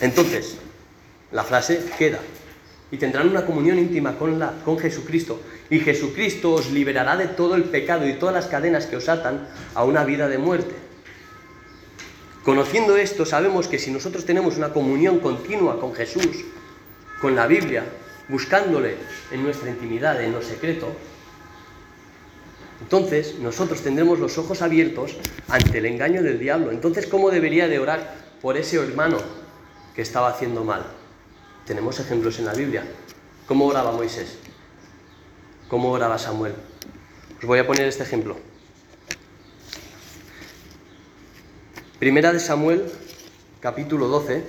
Entonces, 0.01 0.57
la 1.31 1.45
frase 1.45 1.81
queda. 1.97 2.19
Y 2.91 2.97
tendrán 2.97 3.29
una 3.29 3.47
comunión 3.47 3.79
íntima 3.79 4.19
con, 4.19 4.39
la, 4.39 4.53
con 4.65 4.79
Jesucristo. 4.79 5.41
Y 5.71 5.79
Jesucristo 5.79 6.53
os 6.53 6.71
liberará 6.73 7.17
de 7.17 7.29
todo 7.29 7.55
el 7.55 7.65
pecado 7.65 8.09
y 8.09 8.15
todas 8.15 8.35
las 8.35 8.47
cadenas 8.47 8.87
que 8.87 8.97
os 8.97 9.09
atan 9.09 9.49
a 9.75 9.85
una 9.85 10.05
vida 10.05 10.29
de 10.29 10.39
muerte. 10.39 10.84
Conociendo 12.45 12.99
esto, 12.99 13.25
sabemos 13.25 13.69
que 13.69 13.79
si 13.79 13.91
nosotros 13.91 14.27
tenemos 14.27 14.59
una 14.59 14.71
comunión 14.71 15.19
continua 15.21 15.81
con 15.81 15.95
Jesús, 15.95 16.45
con 17.21 17.35
la 17.35 17.47
Biblia, 17.47 17.85
buscándole 18.29 18.97
en 19.33 19.43
nuestra 19.43 19.71
intimidad, 19.71 20.23
en 20.23 20.33
lo 20.33 20.43
secreto, 20.43 20.89
entonces 22.83 23.39
nosotros 23.39 23.81
tendremos 23.81 24.19
los 24.19 24.37
ojos 24.37 24.61
abiertos 24.61 25.17
ante 25.49 25.79
el 25.79 25.87
engaño 25.87 26.23
del 26.23 26.39
diablo. 26.39 26.71
Entonces, 26.71 27.07
¿cómo 27.07 27.31
debería 27.31 27.67
de 27.67 27.79
orar 27.79 28.15
por 28.43 28.59
ese 28.59 28.77
hermano 28.77 29.17
que 29.95 30.03
estaba 30.03 30.29
haciendo 30.29 30.65
mal? 30.65 30.85
Tenemos 31.65 31.99
ejemplos 31.99 32.39
en 32.39 32.45
la 32.45 32.53
Biblia. 32.53 32.85
¿Cómo 33.47 33.65
oraba 33.65 33.93
Moisés? 33.93 34.37
¿Cómo 35.69 35.91
oraba 35.91 36.19
Samuel? 36.19 36.53
Os 37.39 37.47
voy 37.47 37.59
a 37.59 37.67
poner 37.67 37.87
este 37.87 38.03
ejemplo. 38.03 38.37
Primera 42.05 42.35
de 42.35 42.39
Samuel, 42.39 42.85
capítulo 43.61 44.09
12. 44.09 44.45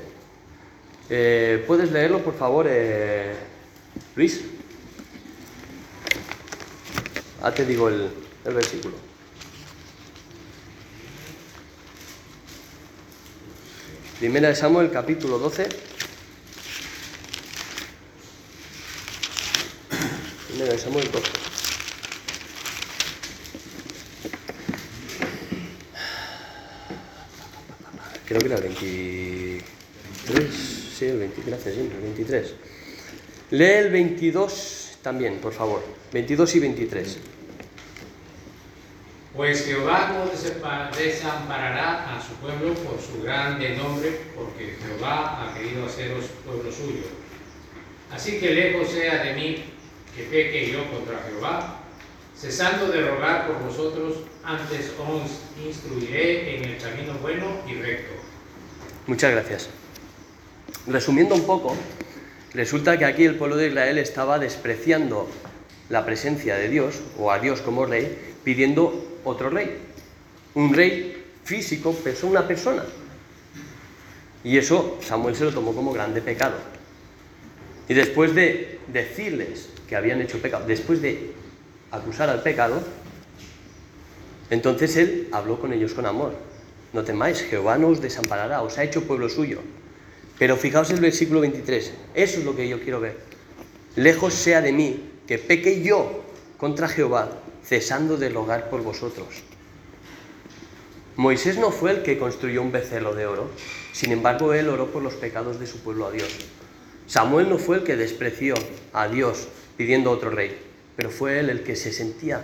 Eh, 1.09 1.63
¿Puedes 1.65 1.89
leerlo, 1.89 2.21
por 2.21 2.38
favor, 2.38 2.65
eh, 2.67 3.33
Luis? 4.17 4.41
Ah, 7.41 7.53
te 7.53 7.65
digo 7.65 7.88
el, 7.88 8.09
el 8.43 8.53
versículo. 8.53 8.95
Primera 14.19 14.50
de 14.50 14.55
Samuel, 14.55 14.91
capítulo 14.91 15.39
12. 15.39 15.69
Primera 20.50 20.74
de 20.74 20.77
Samuel 20.77 21.09
12. 21.09 21.54
Creo 28.36 28.50
que 28.50 28.54
era 28.54 28.58
el 28.58 28.63
23. 28.75 29.63
Sí, 30.94 31.06
el 31.06 31.20
23, 31.20 31.48
gracias, 31.48 31.74
siempre, 31.75 31.98
el 32.00 32.04
23. 32.04 32.54
Lee 33.51 33.63
el 33.63 33.89
22 33.92 34.98
también, 35.01 35.38
por 35.38 35.54
favor. 35.54 35.82
22 36.12 36.56
y 36.56 36.60
23. 36.60 37.18
Pues 39.38 39.65
Jehová 39.65 40.12
no 40.18 40.30
desampa- 40.30 40.92
desamparará 40.98 42.13
a 42.18 42.22
su 42.22 42.34
pueblo 42.34 42.74
por 42.74 43.00
su 43.00 43.24
grande 43.24 43.77
nombre, 43.77 44.12
porque 44.36 44.75
Jehová 44.86 45.42
ha 45.42 45.54
querido 45.58 45.86
haceros 45.86 46.25
pueblo 46.46 46.70
suyo. 46.70 47.04
Así 48.12 48.38
que 48.38 48.54
lejos 48.54 48.89
sea 48.89 49.24
de 49.24 49.34
mí 49.34 49.63
que 50.13 50.24
peque 50.24 50.74
yo 50.74 50.84
contra 50.92 51.24
Jehová, 51.30 51.80
cesando 52.38 52.89
de 52.89 53.00
rogar 53.10 53.48
por 53.48 53.63
vosotros, 53.63 54.18
antes 54.44 54.92
os 55.00 55.39
instruiré 55.65 56.58
en 56.58 56.65
el 56.65 56.77
camino 56.77 57.13
bueno 57.22 57.62
y 57.65 57.75
recto. 57.75 58.25
Muchas 59.07 59.31
gracias. 59.31 59.69
Resumiendo 60.88 61.35
un 61.35 61.45
poco, 61.45 61.75
resulta 62.55 62.97
que 62.97 63.05
aquí 63.05 63.24
el 63.24 63.35
pueblo 63.35 63.55
de 63.55 63.67
Israel 63.67 64.00
estaba 64.00 64.39
despreciando 64.39 65.29
la 65.89 66.05
presencia 66.05 66.55
de 66.55 66.69
Dios, 66.69 67.01
o 67.19 67.31
a 67.31 67.38
Dios 67.38 67.62
como 67.62 67.85
rey, 67.85 68.17
pidiendo 68.43 69.19
otro 69.24 69.51
rey. 69.51 69.77
Un 70.55 70.74
rey 70.74 71.24
físico, 71.43 71.95
pero 72.03 72.17
una 72.27 72.47
persona. 72.47 72.83
Y 74.43 74.57
eso 74.57 74.97
Samuel 75.01 75.35
se 75.35 75.43
lo 75.43 75.51
tomó 75.51 75.75
como 75.75 75.93
grande 75.93 76.21
pecado. 76.21 76.55
Y 77.88 77.93
después 77.93 78.33
de 78.33 78.79
decirles 78.88 79.69
que 79.88 79.95
habían 79.95 80.19
hecho 80.19 80.39
pecado, 80.39 80.65
después 80.65 81.03
de 81.03 81.31
acusar 81.91 82.29
al 82.29 82.41
pecado, 82.41 82.81
entonces 84.50 84.95
él 84.97 85.27
habló 85.31 85.59
con 85.59 85.74
ellos 85.74 85.93
con 85.93 86.07
amor. 86.07 86.54
No 86.95 87.03
temáis, 87.03 87.41
Jehová 87.41 87.77
no 87.77 87.89
os 87.89 87.99
desamparará, 87.99 88.61
os 88.61 88.77
ha 88.77 88.83
hecho 88.85 89.03
pueblo 89.03 89.27
suyo. 89.27 89.59
Pero 90.39 90.55
fijaos 90.55 90.91
el 90.91 91.01
versículo 91.01 91.41
23, 91.41 91.91
eso 92.13 92.39
es 92.39 92.45
lo 92.45 92.55
que 92.55 92.69
yo 92.69 92.79
quiero 92.79 93.01
ver. 93.01 93.17
Lejos 93.97 94.33
sea 94.33 94.61
de 94.61 94.71
mí 94.71 95.03
que 95.27 95.37
peque 95.37 95.83
yo 95.83 96.23
contra 96.55 96.87
Jehová, 96.87 97.31
cesando 97.65 98.15
de 98.15 98.29
rogar 98.29 98.69
por 98.69 98.81
vosotros. 98.81 99.27
Moisés 101.17 101.57
no 101.57 101.71
fue 101.71 101.91
el 101.91 102.01
que 102.01 102.17
construyó 102.17 102.61
un 102.61 102.71
becerro 102.71 103.13
de 103.13 103.25
oro, 103.25 103.49
sin 103.91 104.13
embargo 104.13 104.53
él 104.53 104.69
oró 104.69 104.87
por 104.93 105.03
los 105.03 105.15
pecados 105.15 105.59
de 105.59 105.67
su 105.67 105.79
pueblo 105.79 106.07
a 106.07 106.11
Dios. 106.11 106.29
Samuel 107.07 107.49
no 107.49 107.57
fue 107.57 107.75
el 107.75 107.83
que 107.83 107.97
despreció 107.97 108.55
a 108.93 109.09
Dios 109.09 109.49
pidiendo 109.75 110.11
otro 110.11 110.29
rey, 110.29 110.57
pero 110.95 111.09
fue 111.09 111.41
él 111.41 111.49
el 111.49 111.61
que 111.61 111.75
se 111.75 111.91
sentía 111.91 112.41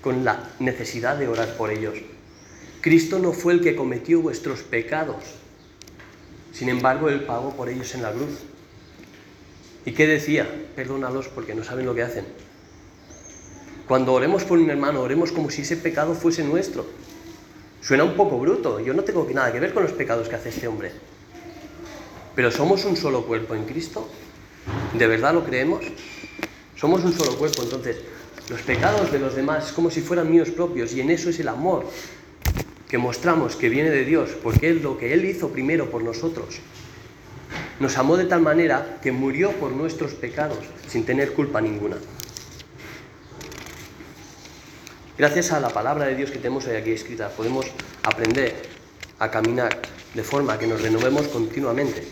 con 0.00 0.24
la 0.24 0.52
necesidad 0.60 1.16
de 1.16 1.26
orar 1.26 1.56
por 1.56 1.72
ellos. 1.72 1.94
Cristo 2.82 3.20
no 3.20 3.32
fue 3.32 3.52
el 3.52 3.60
que 3.60 3.76
cometió 3.76 4.20
vuestros 4.20 4.62
pecados, 4.62 5.22
sin 6.52 6.68
embargo 6.68 7.08
él 7.08 7.22
pagó 7.22 7.54
por 7.54 7.68
ellos 7.68 7.94
en 7.94 8.02
la 8.02 8.10
cruz. 8.10 8.40
¿Y 9.86 9.92
qué 9.92 10.08
decía? 10.08 10.50
Perdónalos 10.74 11.28
porque 11.28 11.54
no 11.54 11.62
saben 11.62 11.86
lo 11.86 11.94
que 11.94 12.02
hacen. 12.02 12.24
Cuando 13.86 14.12
oremos 14.12 14.42
por 14.42 14.58
un 14.58 14.68
hermano, 14.68 15.00
oremos 15.00 15.30
como 15.30 15.48
si 15.48 15.62
ese 15.62 15.76
pecado 15.76 16.14
fuese 16.14 16.42
nuestro. 16.42 16.84
Suena 17.80 18.02
un 18.02 18.16
poco 18.16 18.36
bruto, 18.40 18.80
yo 18.80 18.94
no 18.94 19.04
tengo 19.04 19.28
nada 19.32 19.52
que 19.52 19.60
ver 19.60 19.72
con 19.72 19.84
los 19.84 19.92
pecados 19.92 20.28
que 20.28 20.34
hace 20.34 20.48
este 20.48 20.66
hombre. 20.66 20.90
Pero 22.34 22.50
somos 22.50 22.84
un 22.84 22.96
solo 22.96 23.24
cuerpo 23.26 23.54
en 23.54 23.64
Cristo. 23.64 24.08
¿De 24.98 25.06
verdad 25.06 25.34
lo 25.34 25.44
creemos? 25.44 25.84
Somos 26.74 27.04
un 27.04 27.12
solo 27.12 27.36
cuerpo, 27.38 27.62
entonces 27.62 27.98
los 28.48 28.60
pecados 28.62 29.12
de 29.12 29.20
los 29.20 29.36
demás 29.36 29.68
es 29.68 29.72
como 29.72 29.88
si 29.88 30.00
fueran 30.00 30.28
míos 30.28 30.50
propios 30.50 30.92
y 30.94 31.00
en 31.00 31.10
eso 31.10 31.30
es 31.30 31.38
el 31.38 31.46
amor 31.46 31.86
que 32.92 32.98
mostramos 32.98 33.56
que 33.56 33.70
viene 33.70 33.88
de 33.88 34.04
Dios, 34.04 34.36
porque 34.42 34.68
es 34.68 34.82
lo 34.82 34.98
que 34.98 35.14
Él 35.14 35.24
hizo 35.24 35.48
primero 35.48 35.90
por 35.90 36.02
nosotros. 36.02 36.60
Nos 37.80 37.96
amó 37.96 38.18
de 38.18 38.26
tal 38.26 38.42
manera 38.42 38.98
que 39.02 39.12
murió 39.12 39.50
por 39.52 39.72
nuestros 39.72 40.12
pecados 40.12 40.58
sin 40.88 41.06
tener 41.06 41.32
culpa 41.32 41.62
ninguna. 41.62 41.96
Gracias 45.16 45.52
a 45.52 45.60
la 45.60 45.70
palabra 45.70 46.04
de 46.04 46.16
Dios 46.16 46.30
que 46.30 46.36
tenemos 46.36 46.66
hoy 46.66 46.76
aquí 46.76 46.90
escrita, 46.90 47.30
podemos 47.30 47.64
aprender 48.02 48.56
a 49.18 49.30
caminar 49.30 49.80
de 50.12 50.22
forma 50.22 50.58
que 50.58 50.66
nos 50.66 50.82
renovemos 50.82 51.28
continuamente. 51.28 52.06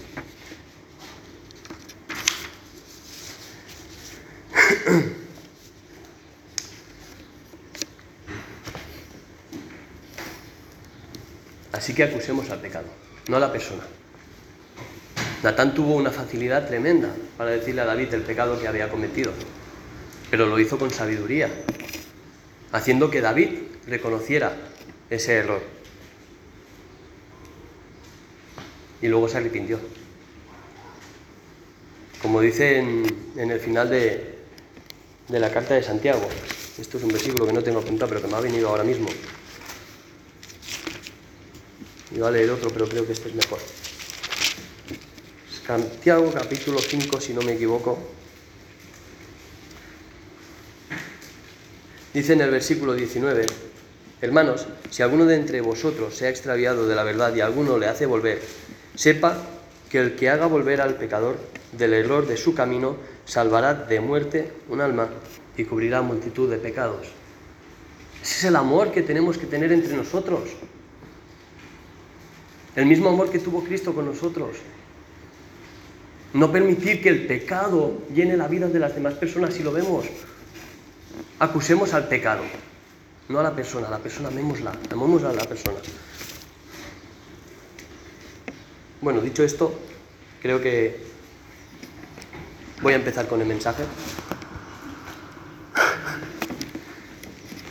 Así 11.90 11.96
que 11.96 12.04
acusemos 12.04 12.48
al 12.50 12.60
pecado, 12.60 12.86
no 13.26 13.36
a 13.36 13.40
la 13.40 13.50
persona. 13.50 13.82
Natán 15.42 15.74
tuvo 15.74 15.96
una 15.96 16.12
facilidad 16.12 16.68
tremenda 16.68 17.12
para 17.36 17.50
decirle 17.50 17.80
a 17.80 17.84
David 17.84 18.14
el 18.14 18.22
pecado 18.22 18.60
que 18.60 18.68
había 18.68 18.88
cometido, 18.88 19.32
pero 20.30 20.46
lo 20.46 20.60
hizo 20.60 20.78
con 20.78 20.92
sabiduría, 20.92 21.50
haciendo 22.70 23.10
que 23.10 23.20
David 23.20 23.48
reconociera 23.88 24.52
ese 25.10 25.34
error. 25.34 25.62
Y 29.02 29.08
luego 29.08 29.28
se 29.28 29.38
arrepintió. 29.38 29.80
Como 32.22 32.40
dice 32.40 32.78
en, 32.78 33.50
el 33.50 33.58
final 33.58 33.90
de, 33.90 34.38
de 35.26 35.40
la 35.40 35.50
carta 35.50 35.74
de 35.74 35.82
Santiago. 35.82 36.28
Esto 36.78 36.98
es 36.98 37.02
un 37.02 37.10
versículo 37.10 37.48
que 37.48 37.52
no 37.52 37.64
tengo 37.64 37.80
apuntado, 37.80 38.10
pero 38.10 38.22
que 38.22 38.28
me 38.28 38.36
ha 38.36 38.40
venido 38.40 38.68
ahora 38.68 38.84
mismo. 38.84 39.08
Iba 42.20 42.28
a 42.28 42.32
leer 42.32 42.50
otro, 42.50 42.68
pero 42.68 42.86
creo 42.86 43.06
que 43.06 43.14
este 43.14 43.30
es 43.30 43.34
mejor. 43.34 43.58
Santiago 45.66 46.30
capítulo 46.30 46.78
5, 46.78 47.18
si 47.18 47.32
no 47.32 47.40
me 47.40 47.54
equivoco. 47.54 47.98
Dice 52.12 52.34
en 52.34 52.42
el 52.42 52.50
versículo 52.50 52.92
19, 52.92 53.46
hermanos, 54.20 54.66
si 54.90 55.02
alguno 55.02 55.24
de 55.24 55.36
entre 55.36 55.62
vosotros 55.62 56.14
se 56.14 56.26
ha 56.26 56.28
extraviado 56.28 56.86
de 56.86 56.94
la 56.94 57.04
verdad 57.04 57.34
y 57.34 57.40
alguno 57.40 57.78
le 57.78 57.86
hace 57.86 58.04
volver, 58.04 58.42
sepa 58.94 59.38
que 59.88 60.00
el 60.00 60.14
que 60.14 60.28
haga 60.28 60.44
volver 60.44 60.82
al 60.82 60.96
pecador 60.96 61.38
del 61.72 61.94
error 61.94 62.26
de 62.26 62.36
su 62.36 62.52
camino, 62.52 62.98
salvará 63.24 63.72
de 63.72 63.98
muerte 63.98 64.52
un 64.68 64.82
alma 64.82 65.08
y 65.56 65.64
cubrirá 65.64 66.02
multitud 66.02 66.50
de 66.50 66.58
pecados. 66.58 67.06
Ese 68.22 68.34
es 68.40 68.44
el 68.44 68.56
amor 68.56 68.92
que 68.92 69.00
tenemos 69.00 69.38
que 69.38 69.46
tener 69.46 69.72
entre 69.72 69.96
nosotros. 69.96 70.50
El 72.80 72.86
mismo 72.86 73.10
amor 73.10 73.30
que 73.30 73.38
tuvo 73.38 73.62
Cristo 73.62 73.94
con 73.94 74.06
nosotros. 74.06 74.56
No 76.32 76.50
permitir 76.50 77.02
que 77.02 77.10
el 77.10 77.26
pecado 77.26 77.98
llene 78.14 78.38
la 78.38 78.48
vida 78.48 78.68
de 78.68 78.78
las 78.78 78.94
demás 78.94 79.12
personas 79.12 79.52
si 79.52 79.62
lo 79.62 79.70
vemos. 79.70 80.06
Acusemos 81.40 81.92
al 81.92 82.08
pecado, 82.08 82.40
no 83.28 83.38
a 83.38 83.42
la 83.42 83.54
persona. 83.54 83.88
A 83.88 83.90
la 83.90 83.98
persona 83.98 84.28
amémosla, 84.28 84.72
amémosla 84.90 85.28
a 85.28 85.34
la 85.34 85.44
persona. 85.44 85.76
Bueno, 89.02 89.20
dicho 89.20 89.44
esto, 89.44 89.78
creo 90.40 90.58
que 90.62 91.04
voy 92.80 92.94
a 92.94 92.96
empezar 92.96 93.28
con 93.28 93.42
el 93.42 93.46
mensaje. 93.46 93.82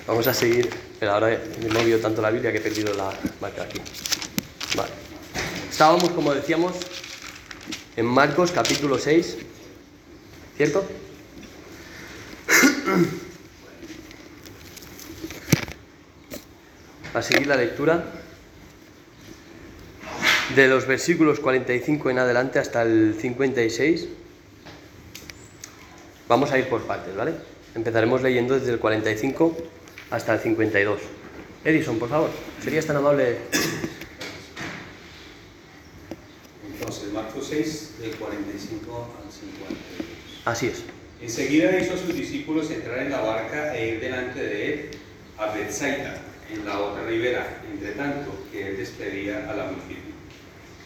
Vamos 0.05 0.27
a 0.27 0.35
seguir, 0.35 0.69
pero 0.99 1.13
ahora 1.13 1.35
no 1.67 1.83
veo 1.83 1.97
tanto 1.97 2.21
la 2.21 2.29
Biblia 2.29 2.51
que 2.51 2.59
he 2.59 2.61
perdido 2.61 2.93
la 2.93 3.11
marca 3.41 3.63
aquí. 3.63 3.81
Vale. 4.75 4.91
Estábamos, 5.69 6.09
como 6.09 6.33
decíamos, 6.33 6.73
en 7.95 8.05
Marcos 8.05 8.51
capítulo 8.51 8.97
6, 8.97 9.38
¿cierto? 10.57 10.85
A 17.13 17.21
seguir 17.21 17.47
la 17.47 17.55
lectura 17.55 18.05
de 20.55 20.67
los 20.67 20.85
versículos 20.85 21.39
45 21.39 22.09
en 22.09 22.19
adelante 22.19 22.59
hasta 22.59 22.81
el 22.83 23.15
56. 23.19 24.07
Vamos 26.27 26.51
a 26.51 26.59
ir 26.59 26.67
por 26.67 26.83
partes, 26.83 27.15
¿vale? 27.15 27.33
Empezaremos 27.75 28.21
leyendo 28.21 28.53
desde 28.59 28.73
el 28.73 28.79
45 28.79 29.57
hasta 30.11 30.33
el 30.33 30.39
52. 30.39 30.99
Edison, 31.65 31.99
por 31.99 32.09
favor, 32.09 32.29
¿serías 32.63 32.85
tan 32.85 32.97
amable? 32.97 33.38
Entonces, 36.71 37.11
Marcos 37.13 37.48
6, 37.63 37.91
del 37.99 38.11
45 38.11 39.07
al 39.25 39.31
52. 39.31 40.45
Así 40.45 40.67
es. 40.67 40.83
Enseguida 41.21 41.77
hizo 41.77 41.93
a 41.93 41.97
sus 41.97 42.15
discípulos 42.15 42.71
entrar 42.71 42.99
en 42.99 43.11
la 43.11 43.19
barca 43.19 43.75
e 43.75 43.95
ir 43.95 43.99
delante 43.99 44.41
de 44.41 44.73
él 44.73 44.89
a 45.37 45.51
Bethsaida, 45.53 46.21
en 46.51 46.65
la 46.65 46.79
otra 46.79 47.05
ribera, 47.05 47.61
entre 47.69 47.91
tanto 47.91 48.31
que 48.51 48.69
él 48.69 48.77
despedía 48.77 49.49
a 49.49 49.55
la 49.55 49.65
multitud. 49.65 50.13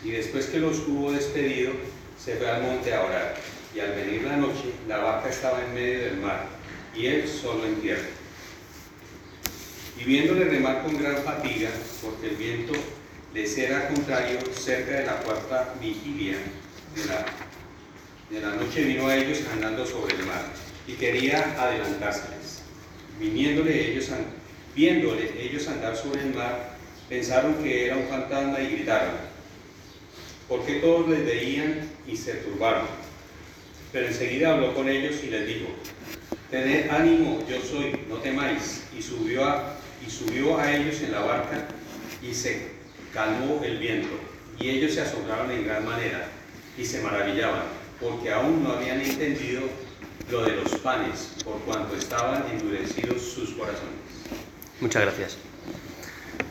Y 0.03 0.11
después 0.11 0.47
que 0.47 0.59
los 0.59 0.79
hubo 0.87 1.11
despedido, 1.11 1.73
se 2.17 2.35
fue 2.35 2.49
al 2.49 2.63
monte 2.63 2.93
a 2.93 3.03
orar. 3.03 3.35
Y 3.75 3.79
al 3.79 3.91
venir 3.91 4.23
la 4.23 4.37
noche, 4.37 4.71
la 4.87 4.97
barca 4.97 5.29
estaba 5.29 5.63
en 5.63 5.73
medio 5.73 5.99
del 6.05 6.17
mar, 6.17 6.47
y 6.95 7.05
él 7.05 7.27
solo 7.27 7.65
en 7.65 7.75
tierra. 7.75 8.01
Y 9.99 10.03
viéndole 10.03 10.45
remar 10.45 10.83
con 10.83 10.97
gran 10.97 11.17
fatiga, 11.17 11.69
porque 12.01 12.29
el 12.29 12.35
viento 12.35 12.73
les 13.33 13.57
era 13.57 13.87
contrario, 13.87 14.39
cerca 14.53 14.91
de 14.91 15.05
la 15.05 15.17
cuarta 15.17 15.73
vigilia 15.79 16.37
de 16.95 18.41
la, 18.41 18.55
noche 18.55 18.83
vino 18.83 19.07
a 19.07 19.15
ellos 19.15 19.39
andando 19.51 19.85
sobre 19.85 20.15
el 20.15 20.25
mar, 20.25 20.43
y 20.87 20.93
quería 20.93 21.55
adelantárseles. 21.59 22.61
Viniéndole 23.19 23.91
ellos, 23.91 24.09
viéndole 24.75 25.31
ellos 25.39 25.67
andar 25.67 25.95
sobre 25.95 26.21
el 26.21 26.33
mar, 26.33 26.75
pensaron 27.09 27.55
que 27.63 27.87
era 27.87 27.97
un 27.97 28.07
fantasma 28.07 28.59
y 28.61 28.75
gritaron, 28.75 29.15
porque 30.47 30.75
todos 30.75 31.09
les 31.09 31.25
veían 31.25 31.89
y 32.07 32.15
se 32.15 32.33
turbaron. 32.35 32.87
Pero 33.91 34.07
enseguida 34.07 34.53
habló 34.53 34.73
con 34.73 34.89
ellos 34.89 35.15
y 35.23 35.27
les 35.27 35.47
dijo, 35.47 35.67
Tened 36.49 36.89
ánimo, 36.89 37.43
yo 37.49 37.59
soy, 37.61 37.99
no 38.07 38.17
temáis. 38.17 38.83
Y 38.95 39.01
subió 39.01 40.59
a 40.59 40.75
ellos 40.75 41.01
en 41.01 41.11
la 41.11 41.21
barca 41.21 41.67
y 42.21 42.33
se 42.33 42.67
calmó 43.13 43.61
el 43.63 43.79
viento. 43.79 44.09
Y 44.59 44.69
ellos 44.69 44.93
se 44.93 45.01
asombraron 45.01 45.49
en 45.51 45.65
gran 45.65 45.85
manera 45.85 46.27
y 46.77 46.85
se 46.85 47.01
maravillaban, 47.01 47.63
porque 47.99 48.31
aún 48.31 48.63
no 48.63 48.73
habían 48.73 49.01
entendido 49.01 49.61
lo 50.31 50.43
de 50.45 50.55
los 50.55 50.75
panes, 50.75 51.35
por 51.43 51.59
cuanto 51.61 51.95
estaban 51.95 52.43
endurecidos 52.51 53.21
sus 53.21 53.51
corazones. 53.51 53.93
Muchas 54.79 55.03
gracias. 55.03 55.37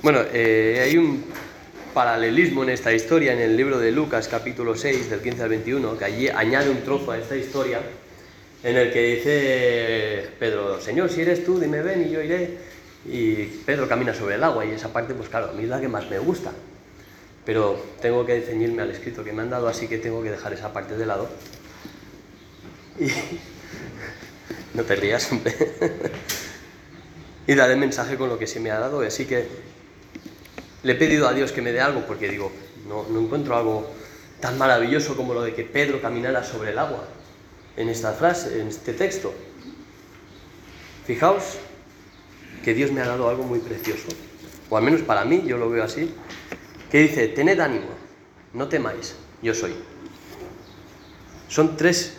Bueno, 0.03 0.21
eh, 0.33 0.83
hay 0.85 0.97
un 0.97 1.25
paralelismo 1.95 2.63
en 2.63 2.71
esta 2.71 2.93
historia 2.93 3.33
en 3.33 3.41
el 3.41 3.57
libro 3.57 3.79
de 3.79 3.93
Lucas 3.93 4.29
capítulo 4.29 4.77
6 4.77 5.11
del 5.11 5.21
15 5.21 5.43
al 5.43 5.49
21 5.51 5.99
que 5.99 6.05
allí 6.05 6.29
añade 6.29 6.71
un 6.71 6.83
trozo 6.83 7.13
a 7.13 7.19
esta 7.19 7.37
historia 7.37 7.81
en 8.63 8.77
el 8.77 8.93
que 8.93 9.03
dice 9.03 10.29
Pedro, 10.39 10.81
Señor, 10.81 11.11
si 11.11 11.21
eres 11.21 11.45
tú, 11.45 11.59
dime 11.59 11.83
ven 11.83 12.07
y 12.09 12.11
yo 12.13 12.23
iré. 12.23 12.59
Y 13.05 13.35
Pedro 13.67 13.89
camina 13.89 14.15
sobre 14.15 14.37
el 14.37 14.45
agua 14.45 14.65
y 14.65 14.71
esa 14.71 14.93
parte, 14.93 15.15
pues 15.15 15.29
claro, 15.29 15.51
a 15.51 15.53
mí 15.53 15.65
es 15.65 15.69
la 15.69 15.81
que 15.81 15.89
más 15.89 16.09
me 16.09 16.21
gusta. 16.21 16.53
Pero 17.45 17.81
tengo 18.01 18.25
que 18.25 18.41
ceñirme 18.43 18.83
al 18.83 18.91
escrito 18.91 19.25
que 19.25 19.33
me 19.33 19.43
han 19.43 19.51
dado, 19.51 19.69
así 19.69 19.89
que 19.89 19.99
tengo 19.99 20.23
que 20.23 20.31
dejar 20.31 20.53
esa 20.53 20.73
parte 20.73 20.97
de 20.97 21.07
lado. 21.07 21.29
Y... 22.99 23.09
No 24.75 24.85
te 24.85 24.97
rías, 24.97 25.31
hombre. 25.31 25.55
y 27.47 27.55
daré 27.55 27.77
mensaje 27.77 28.17
con 28.17 28.31
lo 28.31 28.39
que 28.39 28.47
se 28.47 28.59
me 28.59 28.71
ha 28.71 28.79
dado. 28.79 29.03
Así 29.03 29.27
que 29.27 29.47
le 30.83 30.93
he 30.93 30.97
pedido 30.97 31.29
a 31.29 31.35
Dios 31.35 31.53
que 31.53 31.61
me 31.61 31.73
dé 31.73 31.81
algo 31.83 32.07
porque 32.07 32.29
digo, 32.31 32.51
no, 32.89 33.07
no 33.11 33.21
encuentro 33.21 33.55
algo 33.55 33.91
tan 34.41 34.59
maravilloso 34.59 35.17
como 35.17 35.35
lo 35.35 35.43
de 35.43 35.55
que 35.55 35.65
Pedro 35.65 36.01
caminara 36.01 36.43
sobre 36.43 36.71
el 36.71 36.79
agua 36.79 37.07
en 37.77 37.89
esta 37.89 38.13
frase, 38.13 38.61
en 38.61 38.69
este 38.69 38.93
texto. 38.93 39.33
Fijaos 41.07 41.59
que 42.65 42.75
Dios 42.75 42.91
me 42.93 43.01
ha 43.01 43.07
dado 43.07 43.29
algo 43.29 43.45
muy 43.45 43.59
precioso, 43.59 44.09
o 44.71 44.77
al 44.77 44.85
menos 44.85 45.03
para 45.03 45.25
mí 45.25 45.43
yo 45.47 45.59
lo 45.59 45.69
veo 45.71 45.85
así, 45.85 46.15
que 46.93 46.99
dice, 46.99 47.27
tened 47.29 47.59
ánimo, 47.59 47.89
no 48.53 48.69
temáis, 48.69 49.17
yo 49.41 49.55
soy. 49.55 49.73
Son 51.49 51.75
tres 51.75 52.19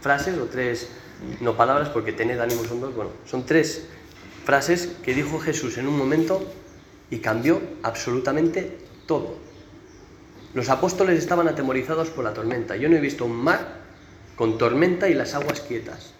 frases 0.00 0.38
o 0.38 0.44
tres, 0.44 0.86
no 1.40 1.56
palabras 1.56 1.88
porque 1.88 2.12
tened 2.12 2.38
ánimo 2.38 2.62
son 2.62 2.80
dos, 2.80 2.94
bueno, 2.94 3.10
son 3.26 3.44
tres 3.44 3.86
frases 4.44 4.92
que 5.02 5.14
dijo 5.14 5.40
Jesús 5.40 5.78
en 5.78 5.88
un 5.88 5.98
momento 5.98 6.40
y 7.10 7.18
cambió 7.18 7.60
absolutamente 7.82 8.78
todo. 9.06 9.34
Los 10.54 10.68
apóstoles 10.68 11.18
estaban 11.18 11.48
atemorizados 11.48 12.08
por 12.10 12.22
la 12.22 12.32
tormenta. 12.32 12.76
Yo 12.76 12.88
no 12.88 12.94
he 12.94 13.00
visto 13.00 13.24
un 13.24 13.34
mar 13.34 13.80
con 14.36 14.58
tormenta 14.58 15.08
y 15.08 15.14
las 15.14 15.34
aguas 15.34 15.60
quietas. 15.60 16.14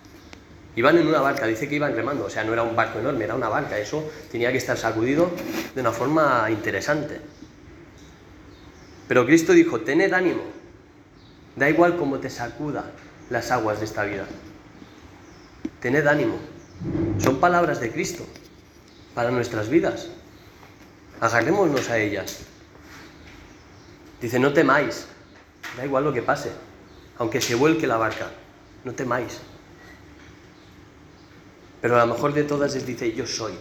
Iban 0.76 0.98
en 0.98 1.06
una 1.06 1.20
barca, 1.20 1.46
dice 1.46 1.68
que 1.68 1.74
iban 1.74 1.94
remando, 1.94 2.26
o 2.26 2.30
sea, 2.30 2.44
no 2.44 2.52
era 2.52 2.62
un 2.62 2.76
barco 2.76 3.00
enorme, 3.00 3.24
era 3.24 3.34
una 3.34 3.48
barca, 3.48 3.78
eso 3.78 4.08
tenía 4.30 4.52
que 4.52 4.58
estar 4.58 4.76
sacudido 4.76 5.30
de 5.74 5.80
una 5.80 5.90
forma 5.90 6.48
interesante. 6.50 7.20
Pero 9.08 9.26
Cristo 9.26 9.52
dijo, 9.52 9.80
tened 9.80 10.12
ánimo, 10.12 10.42
da 11.56 11.68
igual 11.68 11.96
cómo 11.96 12.20
te 12.20 12.30
sacuda 12.30 12.92
las 13.30 13.50
aguas 13.50 13.80
de 13.80 13.84
esta 13.84 14.04
vida. 14.04 14.26
Tened 15.80 16.06
ánimo. 16.06 16.38
Son 17.18 17.40
palabras 17.40 17.80
de 17.80 17.90
Cristo 17.90 18.24
para 19.14 19.32
nuestras 19.32 19.68
vidas. 19.68 20.08
Agarrémonos 21.20 21.90
a 21.90 21.98
ellas. 21.98 22.40
Dice, 24.20 24.38
no 24.38 24.52
temáis, 24.52 25.06
da 25.76 25.84
igual 25.84 26.04
lo 26.04 26.12
que 26.12 26.22
pase, 26.22 26.52
aunque 27.18 27.40
se 27.40 27.54
vuelque 27.54 27.86
la 27.86 27.96
barca, 27.96 28.30
no 28.84 28.92
temáis. 28.92 29.40
Pero 31.80 31.96
a 31.96 32.04
lo 32.04 32.14
mejor 32.14 32.34
de 32.34 32.44
todas 32.44 32.74
les 32.74 32.86
dice, 32.86 33.12
yo 33.12 33.26
soy. 33.26 33.52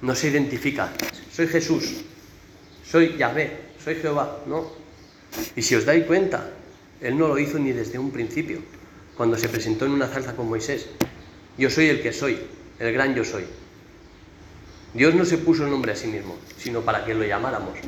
No 0.00 0.14
se 0.14 0.28
identifica, 0.28 0.92
soy 1.32 1.48
Jesús, 1.48 2.04
soy 2.84 3.16
Yahvé, 3.16 3.56
soy 3.82 3.96
Jehová, 3.96 4.38
no. 4.46 4.72
Y 5.56 5.62
si 5.62 5.74
os 5.74 5.84
dais 5.84 6.04
cuenta, 6.06 6.50
Él 7.00 7.18
no 7.18 7.28
lo 7.28 7.38
hizo 7.38 7.58
ni 7.58 7.72
desde 7.72 7.98
un 7.98 8.10
principio, 8.10 8.60
cuando 9.16 9.36
se 9.36 9.48
presentó 9.48 9.86
en 9.86 9.92
una 9.92 10.06
zarza 10.06 10.36
con 10.36 10.48
Moisés. 10.48 10.86
Yo 11.58 11.68
soy 11.68 11.88
el 11.88 12.00
que 12.00 12.12
soy, 12.12 12.38
el 12.78 12.92
gran 12.92 13.14
yo 13.14 13.24
soy. 13.24 13.44
Dios 14.94 15.14
no 15.14 15.24
se 15.24 15.38
puso 15.38 15.64
el 15.64 15.70
nombre 15.70 15.92
a 15.92 15.96
sí 15.96 16.06
mismo, 16.06 16.36
sino 16.56 16.80
para 16.80 17.04
que 17.04 17.14
lo 17.14 17.24
llamáramos. 17.24 17.78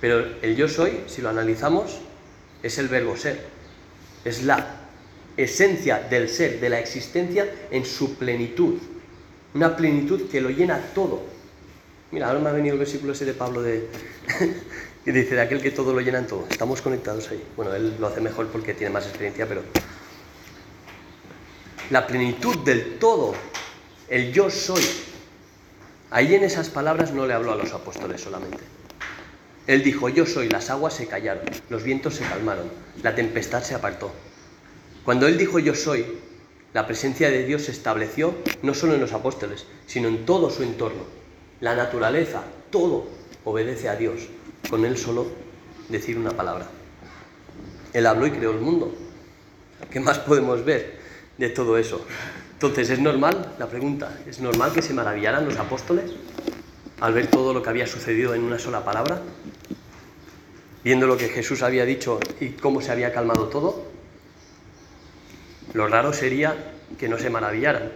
Pero 0.00 0.26
el 0.42 0.56
yo 0.56 0.68
soy, 0.68 1.00
si 1.06 1.22
lo 1.22 1.30
analizamos, 1.30 1.98
es 2.62 2.76
el 2.78 2.88
verbo 2.88 3.16
ser. 3.16 3.46
Es 4.24 4.42
la 4.42 4.83
esencia 5.36 6.00
del 6.00 6.28
ser, 6.28 6.60
de 6.60 6.68
la 6.68 6.78
existencia 6.78 7.50
en 7.70 7.84
su 7.84 8.16
plenitud. 8.16 8.78
Una 9.54 9.76
plenitud 9.76 10.28
que 10.30 10.40
lo 10.40 10.50
llena 10.50 10.80
todo. 10.94 11.22
Mira, 12.10 12.28
ahora 12.28 12.40
me 12.40 12.48
ha 12.48 12.52
venido 12.52 12.74
el 12.74 12.78
versículo 12.78 13.12
ese 13.12 13.24
de 13.24 13.34
Pablo 13.34 13.62
de, 13.62 13.88
que 15.04 15.12
dice 15.12 15.34
de 15.34 15.40
aquel 15.40 15.60
que 15.60 15.70
todo 15.70 15.92
lo 15.92 16.00
llena 16.00 16.18
en 16.18 16.26
todo. 16.26 16.46
Estamos 16.48 16.80
conectados 16.80 17.28
ahí. 17.30 17.42
Bueno, 17.56 17.74
él 17.74 17.96
lo 17.98 18.06
hace 18.06 18.20
mejor 18.20 18.48
porque 18.48 18.74
tiene 18.74 18.92
más 18.92 19.06
experiencia, 19.06 19.46
pero 19.46 19.62
la 21.90 22.06
plenitud 22.06 22.56
del 22.64 22.98
todo, 22.98 23.34
el 24.08 24.32
yo 24.32 24.50
soy. 24.50 24.82
Ahí 26.10 26.34
en 26.34 26.44
esas 26.44 26.70
palabras 26.70 27.12
no 27.12 27.26
le 27.26 27.34
habló 27.34 27.52
a 27.52 27.56
los 27.56 27.72
apóstoles 27.72 28.20
solamente. 28.20 28.62
Él 29.66 29.82
dijo, 29.82 30.08
yo 30.08 30.26
soy, 30.26 30.48
las 30.48 30.70
aguas 30.70 30.94
se 30.94 31.06
callaron, 31.06 31.44
los 31.70 31.82
vientos 31.82 32.14
se 32.14 32.24
calmaron, 32.24 32.70
la 33.02 33.14
tempestad 33.14 33.62
se 33.62 33.74
apartó. 33.74 34.12
Cuando 35.04 35.26
él 35.26 35.36
dijo 35.36 35.58
yo 35.58 35.74
soy, 35.74 36.06
la 36.72 36.86
presencia 36.86 37.30
de 37.30 37.44
Dios 37.44 37.64
se 37.64 37.72
estableció 37.72 38.34
no 38.62 38.72
solo 38.72 38.94
en 38.94 39.00
los 39.00 39.12
apóstoles, 39.12 39.66
sino 39.86 40.08
en 40.08 40.24
todo 40.24 40.50
su 40.50 40.62
entorno. 40.62 41.02
La 41.60 41.76
naturaleza, 41.76 42.42
todo 42.70 43.06
obedece 43.44 43.88
a 43.88 43.96
Dios, 43.96 44.28
con 44.70 44.84
él 44.84 44.96
solo 44.96 45.26
decir 45.90 46.18
una 46.18 46.30
palabra. 46.30 46.68
Él 47.92 48.06
habló 48.06 48.26
y 48.26 48.30
creó 48.30 48.52
el 48.52 48.60
mundo. 48.60 48.94
¿Qué 49.90 50.00
más 50.00 50.18
podemos 50.18 50.64
ver 50.64 50.98
de 51.36 51.50
todo 51.50 51.76
eso? 51.76 52.04
Entonces, 52.54 52.88
¿es 52.88 52.98
normal 52.98 53.54
la 53.58 53.68
pregunta? 53.68 54.18
¿Es 54.26 54.40
normal 54.40 54.72
que 54.72 54.80
se 54.80 54.94
maravillaran 54.94 55.44
los 55.44 55.58
apóstoles 55.58 56.12
al 57.00 57.12
ver 57.12 57.26
todo 57.26 57.52
lo 57.52 57.62
que 57.62 57.68
había 57.68 57.86
sucedido 57.86 58.34
en 58.34 58.42
una 58.42 58.58
sola 58.58 58.84
palabra? 58.84 59.20
Viendo 60.82 61.06
lo 61.06 61.18
que 61.18 61.28
Jesús 61.28 61.62
había 61.62 61.84
dicho 61.84 62.18
y 62.40 62.50
cómo 62.50 62.80
se 62.80 62.90
había 62.90 63.12
calmado 63.12 63.48
todo. 63.48 63.93
Lo 65.74 65.86
raro 65.88 66.12
sería 66.12 66.56
que 66.98 67.08
no 67.08 67.18
se 67.18 67.28
maravillaran, 67.30 67.90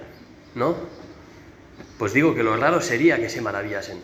¿no? 0.57 0.77
Pues 1.97 2.13
digo 2.13 2.35
que 2.35 2.43
lo 2.43 2.57
raro 2.57 2.81
sería 2.81 3.19
que 3.19 3.29
se 3.31 3.41
maravillasen. 3.41 3.99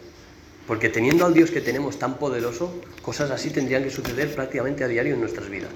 Porque 0.67 0.89
teniendo 0.89 1.27
al 1.27 1.35
Dios 1.35 1.51
que 1.51 1.61
tenemos 1.61 1.99
tan 1.99 2.17
poderoso, 2.17 2.81
cosas 3.03 3.31
así 3.31 3.51
tendrían 3.51 3.85
que 3.85 3.91
suceder 3.91 4.35
prácticamente 4.35 4.85
a 4.85 4.89
diario 4.89 5.15
en 5.15 5.21
nuestras 5.21 5.51
vidas. 5.51 5.73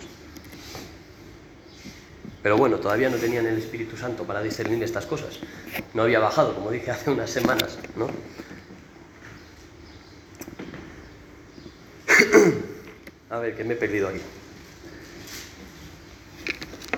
Pero 2.43 2.57
bueno, 2.57 2.79
todavía 2.79 3.11
no 3.11 3.17
tenían 3.17 3.47
el 3.47 3.59
Espíritu 3.59 3.97
Santo 3.97 4.25
para 4.25 4.43
discernir 4.43 4.83
estas 4.83 5.05
cosas. 5.05 5.41
No 5.93 6.03
había 6.03 6.21
bajado, 6.21 6.55
como 6.55 6.71
dije 6.71 6.93
hace 6.93 7.11
unas 7.11 7.31
semanas, 7.31 7.79
¿no? 7.97 8.09
A 13.31 13.39
ver, 13.39 13.57
que 13.57 13.65
me 13.65 13.75
he 13.75 13.77
perdido 13.77 14.09
aquí. 14.09 14.21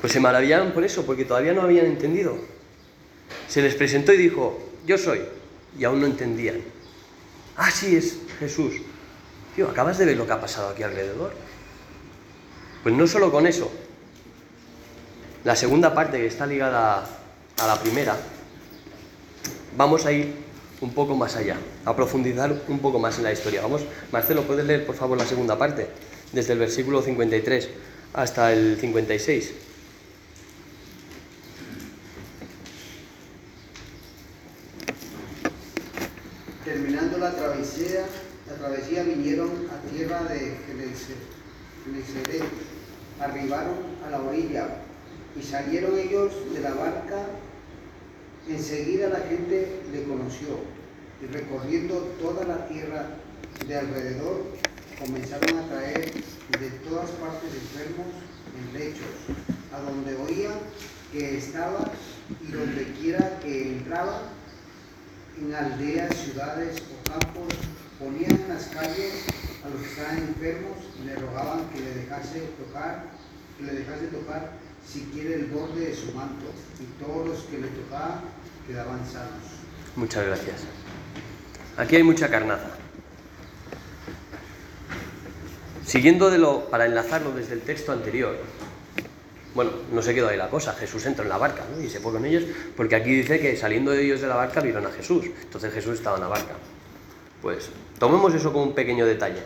Pues 0.00 0.12
se 0.12 0.20
maravillaron 0.20 0.72
por 0.72 0.84
eso, 0.84 1.04
porque 1.04 1.24
todavía 1.24 1.52
no 1.52 1.62
habían 1.62 1.86
entendido. 1.86 2.36
Se 3.48 3.62
les 3.62 3.74
presentó 3.74 4.12
y 4.12 4.16
dijo, 4.16 4.58
yo 4.86 4.96
soy, 4.96 5.20
y 5.78 5.84
aún 5.84 6.00
no 6.00 6.06
entendían. 6.06 6.60
Ah, 7.56 7.70
sí, 7.70 7.96
es 7.96 8.18
Jesús. 8.38 8.74
Tío, 9.54 9.68
¿acabas 9.68 9.98
de 9.98 10.06
ver 10.06 10.16
lo 10.16 10.26
que 10.26 10.32
ha 10.32 10.40
pasado 10.40 10.70
aquí 10.70 10.82
alrededor? 10.82 11.32
Pues 12.82 12.94
no 12.94 13.06
solo 13.06 13.30
con 13.30 13.46
eso. 13.46 13.70
La 15.44 15.56
segunda 15.56 15.94
parte 15.94 16.18
que 16.18 16.26
está 16.26 16.46
ligada 16.46 17.06
a 17.58 17.66
la 17.66 17.78
primera, 17.80 18.16
vamos 19.76 20.06
a 20.06 20.12
ir 20.12 20.34
un 20.80 20.94
poco 20.94 21.14
más 21.14 21.36
allá, 21.36 21.56
a 21.84 21.94
profundizar 21.94 22.54
un 22.68 22.78
poco 22.78 22.98
más 22.98 23.18
en 23.18 23.24
la 23.24 23.32
historia. 23.32 23.62
Vamos, 23.62 23.82
Marcelo, 24.12 24.42
¿puedes 24.44 24.64
leer 24.64 24.86
por 24.86 24.94
favor 24.94 25.18
la 25.18 25.26
segunda 25.26 25.58
parte? 25.58 25.88
Desde 26.32 26.54
el 26.54 26.58
versículo 26.58 27.02
53 27.02 27.68
hasta 28.14 28.52
el 28.52 28.78
56. 28.80 29.52
Terminando 36.64 37.18
la 37.18 37.32
la 37.80 38.54
travesía 38.56 39.04
vinieron 39.04 39.48
a 39.70 39.90
tierra 39.90 40.22
de 40.24 40.54
Genesaret, 40.66 42.42
arribaron 43.18 43.76
a 44.06 44.10
la 44.10 44.20
orilla 44.20 44.66
y 45.34 45.42
salieron 45.42 45.98
ellos 45.98 46.32
de 46.52 46.60
la 46.60 46.74
barca. 46.74 47.26
Enseguida 48.48 49.08
la 49.08 49.20
gente 49.20 49.80
le 49.92 50.02
conoció 50.02 50.60
y 51.22 51.26
recorriendo 51.32 51.96
toda 52.20 52.44
la 52.44 52.66
tierra 52.68 53.06
de 53.66 53.78
alrededor 53.78 54.44
comenzaron 54.98 55.58
a 55.58 55.68
traer 55.68 56.12
de 56.12 56.70
todas 56.86 57.10
partes 57.12 57.50
enfermos 57.54 58.08
en 58.58 58.78
lechos, 58.78 59.06
a 59.72 59.80
donde 59.80 60.16
oían 60.16 60.58
que 61.12 61.38
estaba 61.38 61.90
y 62.46 62.52
donde 62.52 62.84
quiera 63.00 63.38
que 63.42 63.72
entraba 63.72 64.22
en 65.40 65.54
aldeas, 65.54 66.14
ciudades 66.16 66.82
o 66.92 67.10
campos, 67.10 67.54
ponían 67.98 68.32
en 68.32 68.48
las 68.48 68.66
calles 68.66 69.24
a 69.64 69.68
los 69.68 69.80
que 69.80 69.88
estaban 69.88 70.18
enfermos 70.18 70.76
y 71.00 71.06
le 71.06 71.14
rogaban 71.16 71.68
que 71.70 71.80
le 71.80 71.94
dejase 71.94 72.40
tocar, 72.58 73.04
que 73.58 73.64
le 73.64 73.72
dejase 73.72 74.06
tocar 74.06 74.52
siquiera 74.86 75.34
el 75.34 75.46
borde 75.46 75.86
de 75.86 75.94
su 75.94 76.12
manto, 76.12 76.46
y 76.80 77.02
todos 77.02 77.28
los 77.28 77.38
que 77.44 77.58
le 77.58 77.68
tocaban 77.68 78.20
quedaban 78.66 79.00
sanos. 79.06 79.60
Muchas 79.96 80.26
gracias. 80.26 80.62
Aquí 81.76 81.96
hay 81.96 82.02
mucha 82.02 82.28
carnaza. 82.30 82.70
Siguiendo 85.86 86.30
de 86.30 86.38
lo, 86.38 86.70
para 86.70 86.86
enlazarlo 86.86 87.32
desde 87.32 87.54
el 87.54 87.62
texto 87.62 87.92
anterior, 87.92 88.36
bueno, 89.54 89.72
no 89.92 90.02
se 90.02 90.14
quedó 90.14 90.28
ahí 90.28 90.36
la 90.36 90.48
cosa, 90.48 90.74
Jesús 90.74 91.04
entró 91.06 91.24
en 91.24 91.28
la 91.28 91.38
barca 91.38 91.64
¿no? 91.74 91.82
y 91.82 91.88
se 91.88 92.00
fue 92.00 92.12
con 92.12 92.24
ellos, 92.24 92.44
porque 92.76 92.94
aquí 92.94 93.12
dice 93.14 93.40
que 93.40 93.56
saliendo 93.56 93.90
de 93.90 94.04
ellos 94.04 94.20
de 94.20 94.28
la 94.28 94.36
barca 94.36 94.60
vieron 94.60 94.86
a 94.86 94.90
Jesús, 94.90 95.26
entonces 95.42 95.72
Jesús 95.72 95.94
estaba 95.94 96.16
en 96.16 96.22
la 96.22 96.28
barca. 96.28 96.54
Pues 97.42 97.70
tomemos 97.98 98.34
eso 98.34 98.52
como 98.52 98.64
un 98.64 98.74
pequeño 98.74 99.06
detalle. 99.06 99.42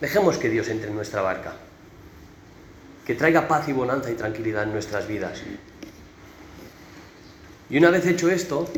Dejemos 0.00 0.38
que 0.38 0.48
Dios 0.48 0.68
entre 0.68 0.88
en 0.88 0.94
nuestra 0.94 1.20
barca, 1.20 1.54
que 3.06 3.14
traiga 3.14 3.48
paz 3.48 3.68
y 3.68 3.72
bonanza 3.72 4.10
y 4.10 4.14
tranquilidad 4.14 4.62
en 4.62 4.72
nuestras 4.72 5.06
vidas. 5.06 5.42
Y 7.68 7.78
una 7.78 7.90
vez 7.90 8.06
hecho 8.06 8.30
esto, 8.30 8.68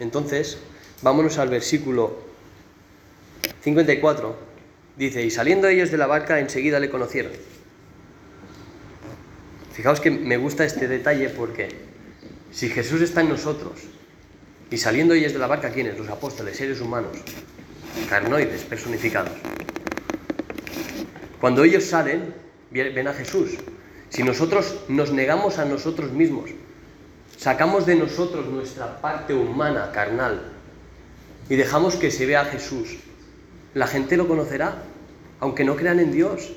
entonces, 0.00 0.58
vámonos 1.02 1.38
al 1.38 1.48
versículo 1.48 2.18
54. 3.62 4.48
Dice, 4.96 5.22
y 5.22 5.30
saliendo 5.30 5.68
ellos 5.68 5.90
de 5.90 5.96
la 5.96 6.06
barca, 6.06 6.40
enseguida 6.40 6.80
le 6.80 6.90
conocieron. 6.90 7.32
Fijaos 9.78 10.00
que 10.00 10.10
me 10.10 10.36
gusta 10.36 10.64
este 10.64 10.88
detalle 10.88 11.28
porque 11.28 11.68
si 12.50 12.68
Jesús 12.68 13.00
está 13.00 13.20
en 13.20 13.28
nosotros 13.28 13.78
y 14.72 14.76
saliendo 14.76 15.14
ellos 15.14 15.32
de 15.32 15.38
la 15.38 15.46
barca, 15.46 15.70
¿quiénes? 15.70 15.96
Los 15.96 16.08
apóstoles, 16.08 16.56
seres 16.56 16.80
humanos, 16.80 17.16
carnoides, 18.10 18.64
personificados. 18.64 19.30
Cuando 21.40 21.62
ellos 21.62 21.84
salen, 21.84 22.34
ven 22.72 23.06
a 23.06 23.14
Jesús. 23.14 23.52
Si 24.08 24.24
nosotros 24.24 24.80
nos 24.88 25.12
negamos 25.12 25.58
a 25.60 25.64
nosotros 25.64 26.10
mismos, 26.10 26.50
sacamos 27.36 27.86
de 27.86 27.94
nosotros 27.94 28.48
nuestra 28.48 29.00
parte 29.00 29.32
humana, 29.32 29.92
carnal, 29.92 30.42
y 31.48 31.54
dejamos 31.54 31.94
que 31.94 32.10
se 32.10 32.26
vea 32.26 32.40
a 32.40 32.46
Jesús, 32.46 32.96
la 33.74 33.86
gente 33.86 34.16
lo 34.16 34.26
conocerá, 34.26 34.82
aunque 35.38 35.62
no 35.62 35.76
crean 35.76 36.00
en 36.00 36.10
Dios. 36.10 36.50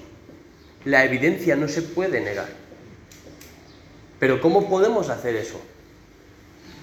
La 0.85 1.05
evidencia 1.05 1.55
no 1.55 1.67
se 1.67 1.83
puede 1.83 2.19
negar. 2.19 2.60
Pero 4.21 4.39
¿cómo 4.39 4.69
podemos 4.69 5.09
hacer 5.09 5.35
eso? 5.35 5.59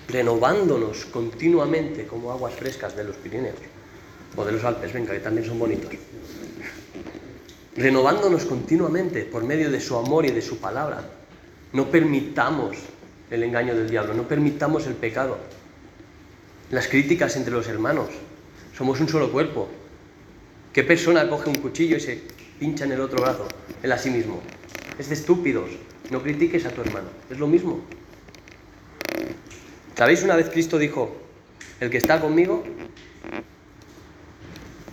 Renovándonos 0.09 1.05
continuamente 1.05 2.05
como 2.05 2.33
aguas 2.33 2.53
frescas 2.53 2.97
de 2.97 3.05
los 3.05 3.15
Pirineos 3.15 3.55
o 4.35 4.45
de 4.45 4.51
los 4.51 4.65
Alpes, 4.65 4.93
venga, 4.93 5.13
que 5.13 5.21
también 5.21 5.47
son 5.47 5.57
bonitos. 5.57 5.93
Renovándonos 7.77 8.45
continuamente 8.45 9.23
por 9.23 9.45
medio 9.45 9.71
de 9.71 9.81
su 9.81 9.97
amor 9.97 10.27
y 10.27 10.33
de 10.33 10.43
su 10.43 10.59
palabra. 10.59 11.09
No 11.73 11.89
permitamos 11.89 12.77
el 13.31 13.45
engaño 13.45 13.77
del 13.77 13.89
diablo, 13.89 14.15
no 14.15 14.27
permitamos 14.27 14.89
el 14.89 14.95
pecado. 14.95 15.39
Las 16.73 16.89
críticas 16.89 17.37
entre 17.37 17.53
los 17.53 17.69
hermanos. 17.69 18.09
Somos 18.77 18.99
un 18.99 19.09
solo 19.09 19.31
cuerpo. 19.31 19.69
¿Qué 20.73 20.83
persona 20.83 21.31
coge 21.31 21.51
un 21.51 21.61
cuchillo 21.61 21.99
y 21.99 22.01
se 22.01 22.21
pincha 22.59 22.85
en 22.85 22.91
el 22.91 23.01
otro 23.01 23.23
brazo, 23.23 23.47
en 23.81 23.93
a 23.93 23.97
sí 23.97 24.11
mismo? 24.11 24.41
Es 24.99 25.09
de 25.09 25.15
estúpidos. 25.15 25.71
No 26.11 26.23
critiques 26.23 26.65
a 26.65 26.71
tu 26.71 26.81
hermano. 26.81 27.09
Es 27.31 27.39
lo 27.39 27.47
mismo. 27.47 27.81
¿Sabéis? 29.97 30.23
Una 30.23 30.37
vez 30.37 30.49
Cristo 30.49 30.79
dijo, 30.79 31.17
el 31.81 31.91
que 31.91 31.99
está 31.99 32.21
conmigo, 32.21 32.65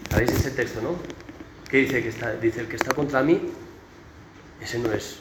¿sabéis 0.09 0.31
ese 0.31 0.51
texto, 0.51 0.81
no? 0.81 0.95
¿Qué 1.69 1.77
dice 1.77 2.01
que 2.01 2.09
está? 2.09 2.33
Dice, 2.33 2.61
el 2.61 2.67
que 2.67 2.75
está 2.75 2.93
contra 2.93 3.21
mí, 3.21 3.39
ese 4.61 4.79
no 4.79 4.91
es, 4.91 5.19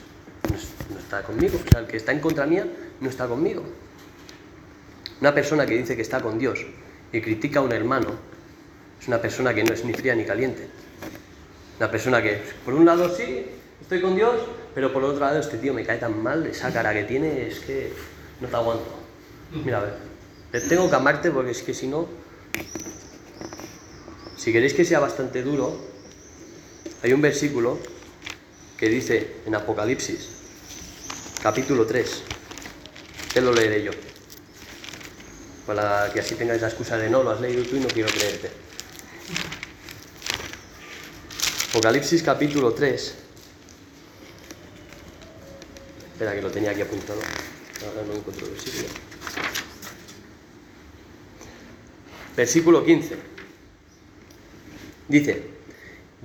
no, 0.49 0.57
es, 0.57 0.69
no 0.91 0.99
está 0.99 1.23
conmigo. 1.23 1.59
O 1.65 1.71
sea, 1.71 1.81
el 1.81 1.87
que 1.87 1.97
está 1.97 2.13
en 2.13 2.21
contra 2.21 2.47
mía 2.47 2.67
no 3.01 3.09
está 3.09 3.27
conmigo. 3.29 3.63
Una 5.21 5.35
persona 5.35 5.67
que 5.67 5.77
dice 5.77 5.97
que 5.97 6.03
está 6.03 6.21
con 6.21 6.39
Dios 6.39 6.61
y 7.13 7.21
critica 7.21 7.61
a 7.61 7.63
un 7.63 7.73
hermano 7.73 8.09
es 9.01 9.09
una 9.09 9.21
persona 9.21 9.55
que 9.55 9.65
no 9.65 9.73
es 9.73 9.85
ni 9.85 9.93
fría 9.93 10.15
ni 10.15 10.25
caliente. 10.25 10.67
Una 11.79 11.91
persona 11.91 12.23
que, 12.23 12.41
por 12.65 12.75
un 12.75 12.85
lado, 12.85 13.15
sí, 13.15 13.47
estoy 13.81 14.01
con 14.01 14.17
Dios, 14.17 14.37
pero 14.75 14.93
por 14.93 15.05
otro 15.05 15.21
lado, 15.21 15.39
este 15.39 15.59
tío 15.59 15.73
me 15.73 15.85
cae 15.85 15.99
tan 15.99 16.21
mal, 16.23 16.47
esa 16.47 16.73
cara 16.73 16.93
que 16.93 17.05
tiene, 17.05 17.47
es 17.47 17.61
que 17.61 17.93
no 18.41 18.49
te 18.49 18.57
aguanto. 18.57 18.93
Mira, 19.65 19.79
a 19.79 19.83
ver, 19.83 20.69
tengo 20.69 20.91
que 20.91 20.97
amarte 20.97 21.31
porque 21.31 21.53
es 21.53 21.63
que 21.63 21.73
si 21.73 21.87
no, 21.87 22.09
si 24.37 24.53
queréis 24.53 24.75
que 24.75 24.85
sea 24.85 24.99
bastante 24.99 25.43
duro, 25.43 25.79
hay 27.03 27.13
un 27.13 27.23
versículo 27.23 27.79
que 28.77 28.89
dice 28.89 29.37
en 29.47 29.55
Apocalipsis, 29.55 30.29
capítulo 31.41 31.87
3, 31.87 32.23
que 33.33 33.41
lo 33.41 33.53
leeré 33.53 33.85
yo, 33.85 33.93
para 35.67 36.13
que 36.13 36.19
así 36.19 36.35
tengáis 36.35 36.63
la 36.63 36.69
excusa 36.69 36.99
de 36.99 37.09
no, 37.09 37.23
lo 37.23 37.31
has 37.31 37.41
leído 37.41 37.63
tú 37.63 37.77
y 37.77 37.81
no 37.81 37.89
quiero 37.89 38.11
creerte. 38.11 38.51
Apocalipsis 41.71 42.23
capítulo 42.23 42.73
3. 42.73 43.24
Espera 46.15 46.33
que 46.33 46.43
lo 46.43 46.51
tenía 46.51 46.71
aquí 46.71 46.81
apuntado. 46.81 47.19
Ahora 47.85 48.07
no 48.07 48.15
encuentro 48.15 48.47
el 48.47 48.53
versículo. 48.53 48.89
Versículo 52.37 52.85
15. 52.85 53.17
Dice, 55.09 55.43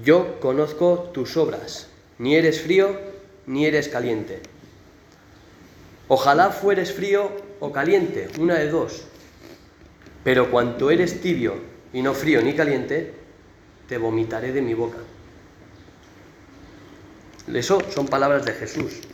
yo 0.04 0.40
conozco 0.40 1.10
tus 1.12 1.36
obras, 1.38 1.88
ni 2.20 2.36
eres 2.36 2.62
frío 2.62 3.00
ni 3.48 3.66
eres 3.66 3.90
caliente. 3.90 4.42
Ojalá 6.08 6.52
fueres 6.52 6.94
frío 6.94 7.32
o 7.60 7.72
caliente, 7.72 8.30
una 8.38 8.60
de 8.60 8.70
dos. 8.70 9.06
Pero 10.24 10.52
cuanto 10.52 10.92
eres 10.92 11.20
tibio 11.20 11.56
y 11.94 12.04
no 12.04 12.14
frío 12.14 12.44
ni 12.44 12.54
caliente, 12.54 13.12
te 13.88 13.98
vomitaré 13.98 14.52
de 14.52 14.62
mi 14.62 14.76
boca. 14.76 15.00
Eso 17.52 17.82
son 17.90 18.08
palabras 18.08 18.46
de 18.46 18.54
Jesús. 18.54 19.09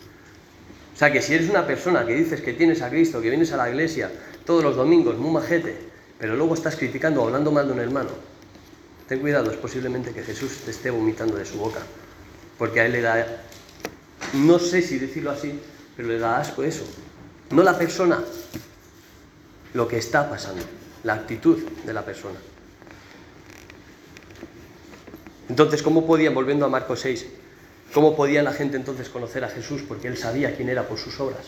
O 0.95 0.97
sea 0.97 1.11
que 1.11 1.21
si 1.21 1.33
eres 1.33 1.49
una 1.49 1.67
persona 1.67 2.05
que 2.05 2.13
dices 2.15 2.39
que 2.39 2.53
tienes 2.53 2.81
a 2.81 2.89
Cristo, 2.89 3.21
que 3.21 3.29
vienes 3.29 3.51
a 3.51 3.57
la 3.57 3.69
iglesia 3.69 4.09
todos 4.45 4.63
los 4.63 4.77
domingos, 4.77 5.17
muy 5.17 5.29
majete, 5.29 5.75
pero 6.17 6.37
luego 6.37 6.53
estás 6.53 6.77
criticando 6.77 7.21
o 7.21 7.25
hablando 7.25 7.51
mal 7.51 7.67
de 7.67 7.73
un 7.73 7.79
hermano, 7.81 8.11
ten 9.05 9.19
cuidado, 9.19 9.51
es 9.51 9.57
posiblemente 9.57 10.13
que 10.13 10.23
Jesús 10.23 10.59
te 10.63 10.71
esté 10.71 10.89
vomitando 10.89 11.35
de 11.35 11.45
su 11.45 11.57
boca. 11.57 11.79
Porque 12.57 12.79
a 12.79 12.85
él 12.85 12.93
le 12.93 13.01
da, 13.01 13.43
no 14.35 14.57
sé 14.57 14.81
si 14.81 14.97
decirlo 14.97 15.31
así, 15.31 15.59
pero 15.97 16.07
le 16.07 16.17
da 16.17 16.39
asco 16.39 16.63
eso. 16.63 16.85
No 17.51 17.61
la 17.61 17.77
persona, 17.77 18.23
lo 19.73 19.89
que 19.89 19.97
está 19.97 20.29
pasando, 20.29 20.63
la 21.03 21.15
actitud 21.15 21.61
de 21.85 21.93
la 21.93 22.05
persona. 22.05 22.39
Entonces, 25.49 25.83
¿cómo 25.83 26.07
podían, 26.07 26.33
volviendo 26.33 26.65
a 26.65 26.69
Marcos 26.69 27.01
6, 27.01 27.25
cómo 27.95 28.13
podía 28.13 28.43
la 28.43 28.51
gente 28.51 28.75
entonces 28.75 29.07
conocer 29.07 29.45
a 29.45 29.49
Jesús? 29.49 29.81
Porque 29.87 30.09
él 30.09 30.17
sabía 30.17 30.53
quién 30.53 30.67
era 30.67 30.85
por 30.85 30.97
sus 30.97 31.17
obras. 31.21 31.45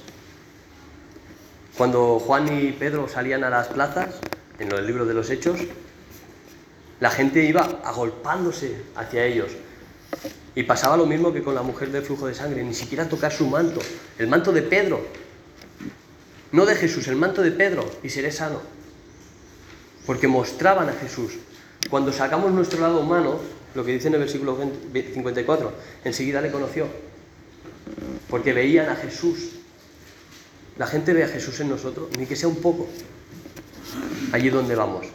Cuando 1.77 2.19
Juan 2.19 2.47
y 2.57 2.71
Pedro 2.71 3.09
salían 3.09 3.43
a 3.43 3.49
las 3.49 3.67
plazas, 3.67 4.15
en 4.57 4.71
el 4.71 4.87
libro 4.87 5.05
de 5.05 5.13
los 5.13 5.29
Hechos, 5.29 5.59
la 7.01 7.11
gente 7.11 7.43
iba 7.43 7.81
agolpándose 7.83 8.81
hacia 8.95 9.25
ellos. 9.25 9.51
Y 10.55 10.63
pasaba 10.63 10.95
lo 10.95 11.05
mismo 11.05 11.33
que 11.33 11.43
con 11.43 11.53
la 11.53 11.63
mujer 11.63 11.91
del 11.91 12.03
flujo 12.03 12.27
de 12.27 12.33
sangre, 12.33 12.63
ni 12.63 12.73
siquiera 12.73 13.09
tocar 13.09 13.33
su 13.33 13.45
manto, 13.47 13.81
el 14.17 14.27
manto 14.27 14.53
de 14.53 14.61
Pedro. 14.61 15.05
No 16.53 16.65
de 16.65 16.75
Jesús, 16.75 17.09
el 17.09 17.17
manto 17.17 17.41
de 17.41 17.51
Pedro, 17.51 17.91
y 18.03 18.09
seré 18.09 18.31
sano. 18.31 18.61
Porque 20.05 20.29
mostraban 20.29 20.87
a 20.87 20.93
Jesús. 20.93 21.33
Cuando 21.89 22.13
sacamos 22.13 22.53
nuestro 22.53 22.79
lado 22.79 23.01
humano, 23.01 23.41
lo 23.77 23.85
que 23.85 23.91
dice 23.91 24.07
en 24.07 24.15
el 24.15 24.21
versículo 24.21 24.57
54, 24.91 25.71
enseguida 26.03 26.41
le 26.41 26.51
conoció, 26.51 26.87
porque 28.27 28.51
veían 28.51 28.89
a 28.89 28.95
Jesús. 28.95 29.51
La 30.79 30.87
gente 30.87 31.13
ve 31.13 31.23
a 31.23 31.27
Jesús 31.27 31.59
en 31.59 31.69
nosotros, 31.69 32.09
ni 32.17 32.25
que 32.25 32.35
sea 32.35 32.49
un 32.49 32.55
poco, 32.55 32.87
allí 34.31 34.49
donde 34.49 34.73
vamos. 34.73 35.05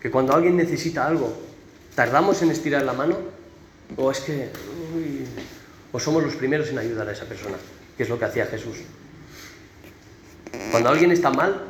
Que 0.00 0.10
cuando 0.10 0.34
alguien 0.34 0.56
necesita 0.56 1.06
algo, 1.06 1.38
tardamos 1.94 2.40
en 2.40 2.50
estirar 2.50 2.82
la 2.82 2.94
mano, 2.94 3.18
o 3.98 4.10
es 4.10 4.20
que, 4.20 4.48
o 5.92 6.00
somos 6.00 6.22
los 6.22 6.34
primeros 6.34 6.70
en 6.70 6.78
ayudar 6.78 7.06
a 7.10 7.12
esa 7.12 7.26
persona, 7.26 7.58
que 7.94 8.04
es 8.04 8.08
lo 8.08 8.18
que 8.18 8.24
hacía 8.24 8.46
Jesús. 8.46 8.78
Cuando 10.70 10.88
alguien 10.88 11.12
está 11.12 11.28
mal, 11.28 11.62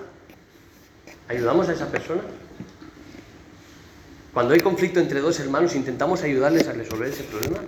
ayudamos 1.26 1.68
a 1.68 1.72
esa 1.72 1.90
persona. 1.90 2.22
Cuando 4.32 4.54
hay 4.54 4.60
conflicto 4.60 5.00
entre 5.00 5.20
dos 5.20 5.40
hermanos, 5.40 5.74
intentamos 5.74 6.22
ayudarles 6.22 6.68
a 6.68 6.72
resolver 6.72 7.08
ese 7.08 7.24
problema. 7.24 7.58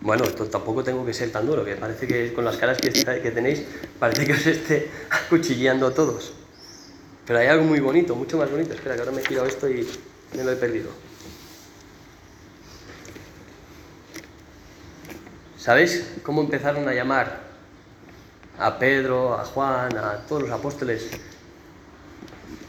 Bueno, 0.00 0.24
esto 0.24 0.46
tampoco 0.46 0.84
tengo 0.84 1.04
que 1.04 1.14
ser 1.14 1.32
tan 1.32 1.46
duro, 1.46 1.64
que 1.64 1.76
parece 1.76 2.06
que 2.06 2.32
con 2.32 2.44
las 2.44 2.56
caras 2.56 2.78
que, 2.78 2.90
tenéis, 3.30 3.64
parece 3.98 4.26
que 4.26 4.32
os 4.32 4.46
esté 4.46 4.90
acuchilleando 5.10 5.86
a 5.86 5.94
todos. 5.94 6.32
Pero 7.26 7.38
hay 7.38 7.46
algo 7.46 7.64
muy 7.64 7.80
bonito, 7.80 8.14
mucho 8.14 8.38
más 8.38 8.50
bonito. 8.50 8.72
Espera, 8.72 8.94
que 8.94 9.00
ahora 9.00 9.12
me 9.12 9.20
he 9.20 9.26
girado 9.26 9.46
esto 9.46 9.68
y 9.68 9.86
me 10.36 10.44
lo 10.44 10.52
he 10.52 10.56
perdido. 10.56 10.90
¿Sabéis 15.58 16.10
cómo 16.22 16.40
empezaron 16.40 16.88
a 16.88 16.94
llamar 16.94 17.40
a 18.58 18.78
Pedro, 18.78 19.34
a 19.34 19.44
Juan, 19.44 19.96
a 19.96 20.26
todos 20.26 20.42
los 20.42 20.50
apóstoles 20.50 21.10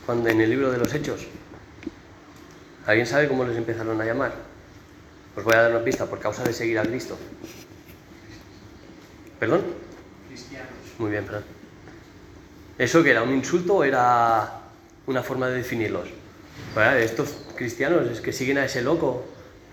cuando 0.10 0.28
en 0.28 0.41
el 0.41 0.50
libro 0.50 0.72
de 0.72 0.80
los 0.80 0.91
Hechos? 0.91 1.28
¿Alguien 2.88 3.06
sabe 3.06 3.28
cómo 3.28 3.45
les 3.45 3.56
empezaron 3.56 4.02
a 4.02 4.04
llamar? 4.04 4.34
Os 5.36 5.43
voy 5.43 5.54
a 5.54 5.62
dar 5.62 5.69
una 5.69 5.84
pista, 5.84 6.08
por 6.08 6.17
causa 6.17 6.43
de 6.43 6.52
seguir 6.52 6.80
a 6.80 6.82
Cristo. 6.82 7.15
¿Perdón? 9.39 9.62
Cristianos. 10.28 10.72
Muy 10.98 11.12
bien, 11.12 11.26
perdón. 11.26 11.43
¿Eso 12.80 13.04
que 13.04 13.12
era 13.12 13.22
un 13.22 13.36
insulto 13.36 13.76
o 13.76 13.84
era 13.84 14.62
una 15.06 15.22
forma 15.22 15.48
de 15.48 15.58
definirlos? 15.58 16.10
Bueno, 16.74 16.93
estos 16.93 17.45
cristianos 17.56 18.10
es 18.10 18.19
que 18.19 18.34
siguen 18.34 18.58
a 18.58 18.65
ese 18.65 18.82
loco. 18.82 19.26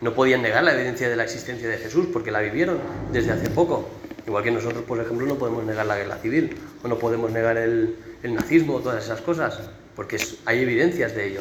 No 0.03 0.12
podían 0.12 0.42
negar 0.42 0.64
la 0.64 0.75
evidencia 0.75 1.09
de 1.09 1.16
la 1.16 1.25
existencia 1.25 1.66
de 1.66 1.79
Jesús 1.79 2.09
porque 2.12 2.31
la 2.31 2.40
vivieron 2.40 2.79
desde 3.11 3.33
hace 3.33 3.49
poco. 3.49 3.88
Igual 4.27 4.44
que 4.44 4.51
nosotros, 4.51 4.85
por 4.85 5.01
ejemplo, 5.01 5.27
no 5.27 5.37
podemos 5.37 5.64
negar 5.64 5.87
la 5.87 5.96
guerra 5.96 6.18
civil 6.18 6.55
o 6.85 6.88
no 6.88 6.99
podemos 6.99 7.31
negar 7.31 7.57
el, 7.57 7.96
el 8.22 8.35
nazismo 8.35 8.75
o 8.75 8.81
todas 8.81 9.03
esas 9.03 9.22
cosas 9.22 9.70
porque 9.97 10.19
hay 10.45 10.61
evidencias 10.61 11.15
de 11.17 11.27
ello. 11.27 11.41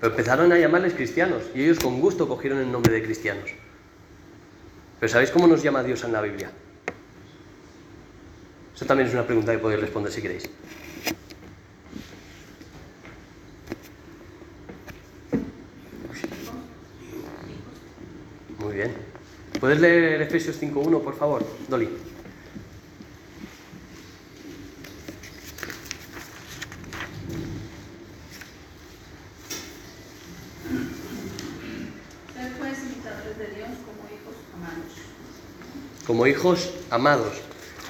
Pero 0.00 0.12
empezaron 0.12 0.50
a 0.50 0.58
llamarles 0.58 0.94
cristianos 0.94 1.44
y 1.54 1.62
ellos 1.62 1.78
con 1.78 2.00
gusto 2.00 2.26
cogieron 2.26 2.58
el 2.58 2.72
nombre 2.72 2.92
de 2.92 3.04
cristianos. 3.04 3.50
Pero 4.98 5.12
¿sabéis 5.12 5.30
cómo 5.30 5.46
nos 5.46 5.62
llama 5.62 5.84
Dios 5.84 6.02
en 6.02 6.12
la 6.12 6.22
Biblia? 6.22 6.50
Eso 8.74 8.86
también 8.86 9.08
es 9.08 9.14
una 9.14 9.26
pregunta 9.26 9.52
que 9.52 9.58
podéis 9.58 9.80
responder 9.80 10.12
si 10.12 10.22
queréis. 10.22 10.50
Muy 18.58 18.74
bien. 18.74 18.92
¿Puedes 19.60 19.80
leer 19.80 20.22
Efesios 20.22 20.60
5.1, 20.60 21.00
por 21.02 21.14
favor, 21.14 21.44
Dolly? 21.68 21.88
Ser 32.34 32.52
pues 32.58 32.78
imitadores 32.82 33.38
de 33.38 33.46
Dios 33.54 33.68
como 33.86 34.08
hijos 34.10 34.34
amados. 34.54 34.92
Como 36.12 36.26
hijos 36.26 36.68
amados. 36.90 37.32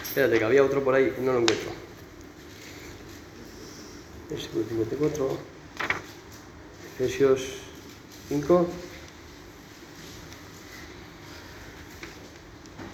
Espérate, 0.01 0.39
que 0.39 0.45
había 0.45 0.63
otro 0.63 0.85
por 0.85 0.95
ahí, 0.95 1.13
no 1.23 1.33
lo 1.33 1.41
encuentro. 1.41 1.71
Versículo 4.31 4.65
54. 4.65 5.39
Efesios 6.95 7.41
5. 8.29 8.69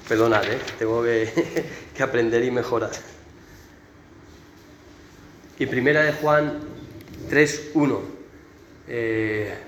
Perdonad, 0.08 0.50
¿eh? 0.50 0.60
tengo 0.78 1.02
que, 1.94 2.02
aprender 2.02 2.42
y 2.42 2.50
mejorar. 2.50 2.92
Y 5.58 5.66
primera 5.66 6.04
de 6.04 6.14
Juan 6.14 6.58
3.1. 7.28 8.00
Eh, 8.88 9.58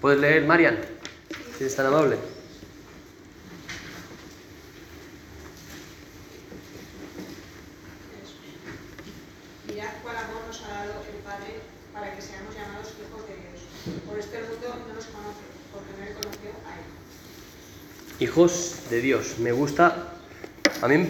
¿Puedes 0.00 0.18
leer, 0.18 0.46
Marian? 0.46 0.78
Si 1.58 1.64
eres 1.64 1.76
tan 1.76 1.84
amable. 1.84 2.16
Mirad 9.70 9.92
cuál 10.02 10.16
amor 10.16 10.42
nos 10.48 10.62
ha 10.64 10.68
dado 10.68 10.94
el 11.06 11.22
Padre 11.22 11.60
para 11.92 12.14
que 12.16 12.20
seamos 12.20 12.54
llamados 12.54 12.88
hijos 12.98 13.22
de 13.28 13.36
Dios. 13.36 14.02
Por 14.04 14.18
esto 14.18 14.36
el 14.38 14.44
mundo 14.48 14.66
no 14.88 14.94
nos 14.94 15.04
conoce, 15.06 15.46
porque 15.72 15.92
no 15.96 16.04
le 16.04 16.14
conoció 16.14 16.50
a 16.66 16.74
Él. 16.74 16.84
Hijos 18.40 18.88
de 18.88 19.02
Dios. 19.02 19.38
Me 19.38 19.52
gusta 19.52 20.14
A 20.80 20.88
mí 20.88 21.06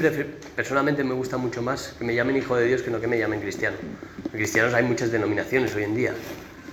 personalmente 0.56 1.04
me 1.04 1.14
gusta 1.14 1.36
mucho 1.36 1.62
más 1.62 1.94
que 1.96 2.04
me 2.04 2.12
llamen 2.12 2.36
hijo 2.36 2.56
de 2.56 2.66
Dios 2.66 2.82
que 2.82 2.90
no 2.90 3.00
que 3.00 3.06
me 3.06 3.20
llamen 3.20 3.40
cristiano. 3.40 3.76
Cristianos 4.32 4.74
hay 4.74 4.82
muchas 4.82 5.12
denominaciones 5.12 5.72
hoy 5.76 5.84
en 5.84 5.94
día, 5.94 6.12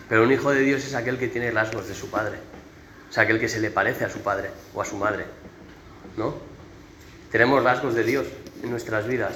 pero 0.09 0.23
un 0.23 0.31
hijo 0.31 0.49
de 0.49 0.61
Dios 0.61 0.83
es 0.83 0.95
aquel 0.95 1.19
que 1.19 1.27
tiene 1.27 1.51
rasgos 1.51 1.87
de 1.87 1.93
su 1.93 2.09
padre, 2.09 2.37
es 3.07 3.17
aquel 3.19 3.39
que 3.39 3.47
se 3.47 3.59
le 3.59 3.69
parece 3.69 4.05
a 4.05 4.09
su 4.09 4.17
padre 4.21 4.49
o 4.73 4.81
a 4.81 4.85
su 4.85 4.97
madre, 4.97 5.25
¿no? 6.17 6.33
Tenemos 7.31 7.63
rasgos 7.63 7.93
de 7.93 8.03
Dios 8.03 8.25
en 8.63 8.71
nuestras 8.71 9.07
vidas. 9.07 9.35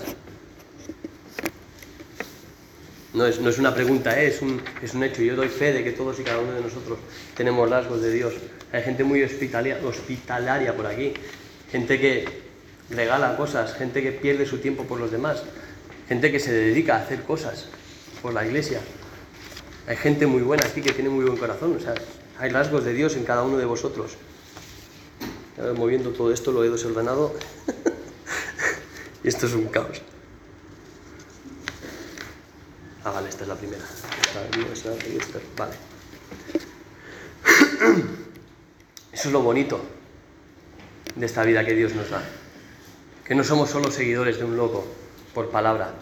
No 3.13 3.25
es, 3.25 3.39
no 3.39 3.49
es 3.49 3.59
una 3.59 3.73
pregunta, 3.75 4.17
¿eh? 4.21 4.27
es, 4.27 4.41
un, 4.41 4.61
es 4.81 4.93
un 4.93 5.03
hecho. 5.03 5.21
Yo 5.21 5.35
doy 5.35 5.49
fe 5.49 5.73
de 5.73 5.83
que 5.83 5.91
todos 5.91 6.19
y 6.19 6.23
cada 6.23 6.39
uno 6.39 6.53
de 6.53 6.61
nosotros 6.61 6.97
tenemos 7.35 7.69
rasgos 7.69 8.01
de 8.01 8.11
Dios. 8.11 8.33
Hay 8.71 8.83
gente 8.83 9.03
muy 9.03 9.21
hospitalaria 9.23 10.75
por 10.75 10.87
aquí, 10.87 11.13
gente 11.69 11.99
que 11.99 12.25
regala 12.89 13.35
cosas, 13.35 13.73
gente 13.73 14.01
que 14.01 14.13
pierde 14.13 14.45
su 14.45 14.59
tiempo 14.59 14.85
por 14.85 14.99
los 14.99 15.11
demás, 15.11 15.43
gente 16.07 16.31
que 16.31 16.39
se 16.39 16.53
dedica 16.53 16.95
a 16.95 17.01
hacer 17.01 17.23
cosas 17.23 17.67
por 18.21 18.33
la 18.33 18.45
iglesia. 18.45 18.79
Hay 19.87 19.97
gente 19.97 20.25
muy 20.25 20.41
buena 20.41 20.65
aquí 20.65 20.81
que 20.81 20.93
tiene 20.93 21.09
muy 21.09 21.25
buen 21.25 21.37
corazón, 21.37 21.75
o 21.75 21.79
sea, 21.79 21.95
hay 22.39 22.49
rasgos 22.49 22.85
de 22.85 22.93
Dios 22.93 23.15
en 23.17 23.25
cada 23.25 23.43
uno 23.43 23.57
de 23.57 23.65
vosotros. 23.65 24.15
Moviendo 25.75 26.11
todo 26.11 26.31
esto 26.31 26.51
lo 26.51 26.63
he 26.63 26.69
desordenado 26.69 27.35
y 29.23 29.27
esto 29.27 29.47
es 29.47 29.53
un 29.53 29.65
caos. 29.65 30.01
Ah, 33.03 33.19
esta 33.27 33.43
es 33.43 33.47
la 33.49 33.55
primera. 33.55 33.83
Vale. 35.57 35.73
Eso 39.11 39.27
es 39.27 39.33
lo 39.33 39.41
bonito 39.41 39.81
de 41.15 41.25
esta 41.25 41.43
vida 41.43 41.65
que 41.65 41.73
Dios 41.73 41.95
nos 41.95 42.11
da. 42.11 42.21
Que 43.25 43.33
no 43.33 43.43
somos 43.43 43.71
solo 43.71 43.89
seguidores 43.89 44.37
de 44.37 44.45
un 44.45 44.55
loco 44.55 44.85
por 45.33 45.49
palabra, 45.49 45.93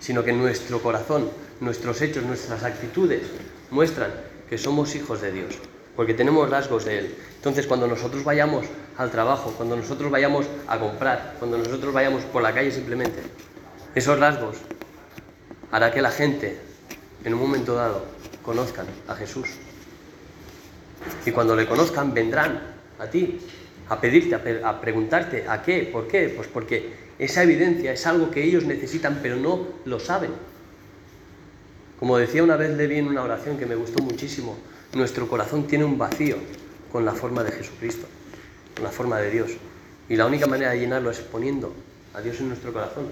sino 0.00 0.24
que 0.24 0.32
nuestro 0.32 0.82
corazón, 0.82 1.30
nuestros 1.60 2.02
hechos, 2.02 2.24
nuestras 2.24 2.64
actitudes 2.64 3.22
muestran 3.70 4.10
que 4.48 4.58
somos 4.58 4.96
hijos 4.96 5.20
de 5.20 5.30
Dios, 5.30 5.54
porque 5.94 6.14
tenemos 6.14 6.50
rasgos 6.50 6.84
de 6.84 6.98
Él. 6.98 7.14
Entonces, 7.36 7.68
cuando 7.68 7.86
nosotros 7.86 8.24
vayamos 8.24 8.66
al 8.96 9.12
trabajo, 9.12 9.54
cuando 9.56 9.76
nosotros 9.76 10.10
vayamos 10.10 10.46
a 10.66 10.80
comprar, 10.80 11.36
cuando 11.38 11.58
nosotros 11.58 11.94
vayamos 11.94 12.24
por 12.24 12.42
la 12.42 12.52
calle 12.52 12.72
simplemente, 12.72 13.22
esos 13.94 14.18
rasgos 14.18 14.56
hará 15.70 15.92
que 15.92 16.02
la 16.02 16.10
gente, 16.10 16.56
en 17.24 17.34
un 17.34 17.40
momento 17.40 17.74
dado, 17.74 18.04
conozcan 18.42 18.86
a 19.08 19.14
Jesús. 19.14 19.48
Y 21.24 21.30
cuando 21.30 21.56
le 21.56 21.66
conozcan, 21.66 22.12
vendrán 22.12 22.60
a 22.98 23.06
ti 23.06 23.40
a 23.88 24.00
pedirte, 24.00 24.34
a, 24.34 24.68
a 24.68 24.80
preguntarte, 24.80 25.46
¿a 25.48 25.62
qué? 25.62 25.88
¿Por 25.92 26.06
qué? 26.06 26.32
Pues 26.34 26.48
porque 26.48 26.92
esa 27.18 27.42
evidencia 27.42 27.92
es 27.92 28.06
algo 28.06 28.30
que 28.30 28.42
ellos 28.42 28.64
necesitan, 28.64 29.18
pero 29.22 29.36
no 29.36 29.68
lo 29.84 29.98
saben. 29.98 30.30
Como 31.98 32.16
decía 32.16 32.42
una 32.42 32.56
vez 32.56 32.70
Levi 32.70 32.96
en 32.96 33.08
una 33.08 33.22
oración 33.22 33.58
que 33.58 33.66
me 33.66 33.74
gustó 33.74 34.02
muchísimo, 34.02 34.56
nuestro 34.94 35.28
corazón 35.28 35.66
tiene 35.66 35.84
un 35.84 35.98
vacío 35.98 36.36
con 36.90 37.04
la 37.04 37.12
forma 37.12 37.44
de 37.44 37.52
Jesucristo, 37.52 38.06
con 38.74 38.84
la 38.84 38.90
forma 38.90 39.18
de 39.18 39.30
Dios. 39.30 39.50
Y 40.08 40.16
la 40.16 40.26
única 40.26 40.46
manera 40.46 40.70
de 40.70 40.80
llenarlo 40.80 41.10
es 41.10 41.20
poniendo 41.20 41.72
a 42.14 42.20
Dios 42.20 42.40
en 42.40 42.48
nuestro 42.48 42.72
corazón. 42.72 43.04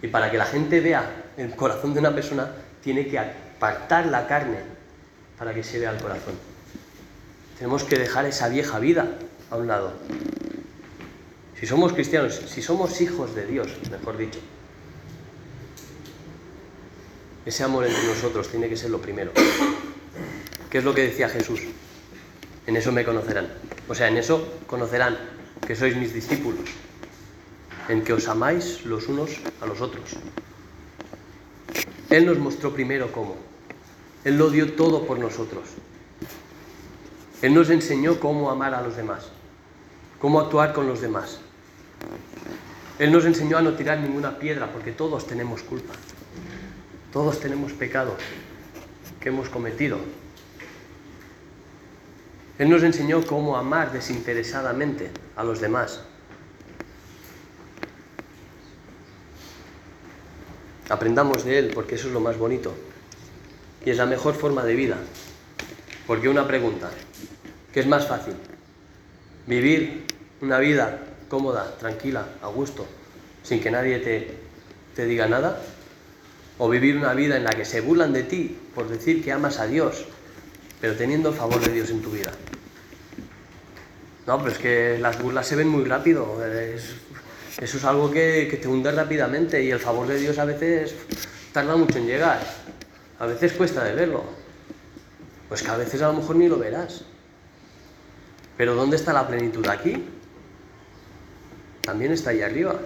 Y 0.00 0.08
para 0.08 0.30
que 0.30 0.38
la 0.38 0.46
gente 0.46 0.80
vea 0.80 1.21
el 1.36 1.54
corazón 1.56 1.94
de 1.94 2.00
una 2.00 2.14
persona, 2.14 2.50
tiene 2.82 3.06
que 3.06 3.18
apartar 3.18 4.06
la 4.06 4.26
carne 4.26 4.58
para 5.38 5.54
que 5.54 5.62
se 5.62 5.78
vea 5.78 5.90
el 5.90 6.00
corazón. 6.00 6.34
Tenemos 7.58 7.84
que 7.84 7.98
dejar 7.98 8.26
esa 8.26 8.48
vieja 8.48 8.78
vida 8.78 9.06
a 9.50 9.56
un 9.56 9.68
lado. 9.68 9.92
Si 11.58 11.66
somos 11.66 11.92
cristianos, 11.92 12.34
si 12.46 12.60
somos 12.60 13.00
hijos 13.00 13.34
de 13.34 13.46
Dios, 13.46 13.68
mejor 13.90 14.16
dicho, 14.16 14.40
ese 17.46 17.64
amor 17.64 17.86
entre 17.86 18.04
nosotros 18.04 18.48
tiene 18.48 18.68
que 18.68 18.76
ser 18.76 18.90
lo 18.90 19.00
primero. 19.00 19.32
¿Qué 20.70 20.78
es 20.78 20.84
lo 20.84 20.94
que 20.94 21.02
decía 21.02 21.28
Jesús? 21.28 21.60
En 22.66 22.76
eso 22.76 22.92
me 22.92 23.04
conocerán. 23.04 23.48
O 23.88 23.94
sea, 23.94 24.08
en 24.08 24.16
eso 24.16 24.46
conocerán 24.66 25.18
que 25.66 25.76
sois 25.76 25.96
mis 25.96 26.14
discípulos, 26.14 26.70
en 27.88 28.02
que 28.02 28.12
os 28.12 28.28
amáis 28.28 28.84
los 28.84 29.08
unos 29.08 29.40
a 29.60 29.66
los 29.66 29.80
otros. 29.80 30.16
Él 32.12 32.26
nos 32.26 32.38
mostró 32.38 32.74
primero 32.74 33.10
cómo. 33.10 33.36
Él 34.22 34.36
lo 34.36 34.50
dio 34.50 34.74
todo 34.74 35.06
por 35.06 35.18
nosotros. 35.18 35.64
Él 37.40 37.54
nos 37.54 37.70
enseñó 37.70 38.20
cómo 38.20 38.50
amar 38.50 38.74
a 38.74 38.82
los 38.82 38.96
demás, 38.96 39.28
cómo 40.20 40.38
actuar 40.38 40.74
con 40.74 40.86
los 40.86 41.00
demás. 41.00 41.40
Él 42.98 43.12
nos 43.12 43.24
enseñó 43.24 43.56
a 43.56 43.62
no 43.62 43.72
tirar 43.72 43.98
ninguna 43.98 44.38
piedra, 44.38 44.70
porque 44.70 44.92
todos 44.92 45.26
tenemos 45.26 45.62
culpa. 45.62 45.94
Todos 47.14 47.40
tenemos 47.40 47.72
pecados 47.72 48.20
que 49.18 49.30
hemos 49.30 49.48
cometido. 49.48 49.98
Él 52.58 52.68
nos 52.68 52.82
enseñó 52.82 53.26
cómo 53.26 53.56
amar 53.56 53.90
desinteresadamente 53.90 55.10
a 55.34 55.44
los 55.44 55.62
demás. 55.62 56.02
Aprendamos 60.92 61.46
de 61.46 61.58
Él, 61.58 61.70
porque 61.72 61.94
eso 61.94 62.08
es 62.08 62.12
lo 62.12 62.20
más 62.20 62.36
bonito. 62.36 62.74
Y 63.82 63.88
es 63.88 63.96
la 63.96 64.04
mejor 64.04 64.34
forma 64.34 64.62
de 64.62 64.74
vida. 64.74 64.98
Porque 66.06 66.28
una 66.28 66.46
pregunta, 66.46 66.90
¿qué 67.72 67.80
es 67.80 67.86
más 67.86 68.06
fácil? 68.06 68.34
¿Vivir 69.46 70.04
una 70.42 70.58
vida 70.58 70.98
cómoda, 71.30 71.78
tranquila, 71.78 72.26
a 72.42 72.48
gusto, 72.48 72.86
sin 73.42 73.62
que 73.62 73.70
nadie 73.70 74.00
te, 74.00 74.36
te 74.94 75.06
diga 75.06 75.26
nada? 75.26 75.62
¿O 76.58 76.68
vivir 76.68 76.98
una 76.98 77.14
vida 77.14 77.38
en 77.38 77.44
la 77.44 77.52
que 77.52 77.64
se 77.64 77.80
burlan 77.80 78.12
de 78.12 78.24
ti 78.24 78.58
por 78.74 78.86
decir 78.86 79.24
que 79.24 79.32
amas 79.32 79.60
a 79.60 79.66
Dios, 79.66 80.04
pero 80.78 80.94
teniendo 80.94 81.30
el 81.30 81.34
favor 81.34 81.58
de 81.60 81.72
Dios 81.72 81.88
en 81.88 82.02
tu 82.02 82.10
vida? 82.10 82.32
No, 84.26 84.36
pero 84.36 84.50
es 84.50 84.58
que 84.58 84.98
las 85.00 85.22
burlas 85.22 85.46
se 85.46 85.56
ven 85.56 85.68
muy 85.68 85.84
rápido. 85.84 86.36
Eso 87.60 87.76
es 87.76 87.84
algo 87.84 88.10
que, 88.10 88.48
que 88.50 88.56
te 88.56 88.68
hunde 88.68 88.90
rápidamente 88.90 89.62
y 89.62 89.70
el 89.70 89.78
favor 89.78 90.06
de 90.06 90.18
Dios 90.18 90.38
a 90.38 90.44
veces 90.44 90.94
tarda 91.52 91.76
mucho 91.76 91.98
en 91.98 92.06
llegar. 92.06 92.40
A 93.18 93.26
veces 93.26 93.52
cuesta 93.52 93.84
de 93.84 93.94
verlo. 93.94 94.24
Pues 95.48 95.62
que 95.62 95.70
a 95.70 95.76
veces 95.76 96.00
a 96.02 96.08
lo 96.08 96.14
mejor 96.14 96.36
ni 96.36 96.48
lo 96.48 96.58
verás. 96.58 97.04
Pero 98.56 98.74
¿dónde 98.74 98.96
está 98.96 99.12
la 99.12 99.28
plenitud? 99.28 99.66
Aquí. 99.68 100.04
También 101.82 102.12
está 102.12 102.30
ahí 102.30 102.42
arriba. 102.42 102.80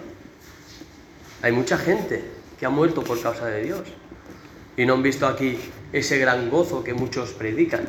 Hay 1.41 1.51
mucha 1.51 1.77
gente 1.77 2.23
que 2.59 2.65
ha 2.65 2.69
muerto 2.69 3.03
por 3.03 3.21
causa 3.21 3.45
de 3.45 3.63
Dios. 3.63 3.83
Y 4.75 4.85
no 4.85 4.95
han 4.95 5.03
visto 5.03 5.27
aquí 5.27 5.57
ese 5.93 6.17
gran 6.17 6.49
gozo 6.49 6.83
que 6.83 6.93
muchos 6.93 7.31
predican, 7.31 7.87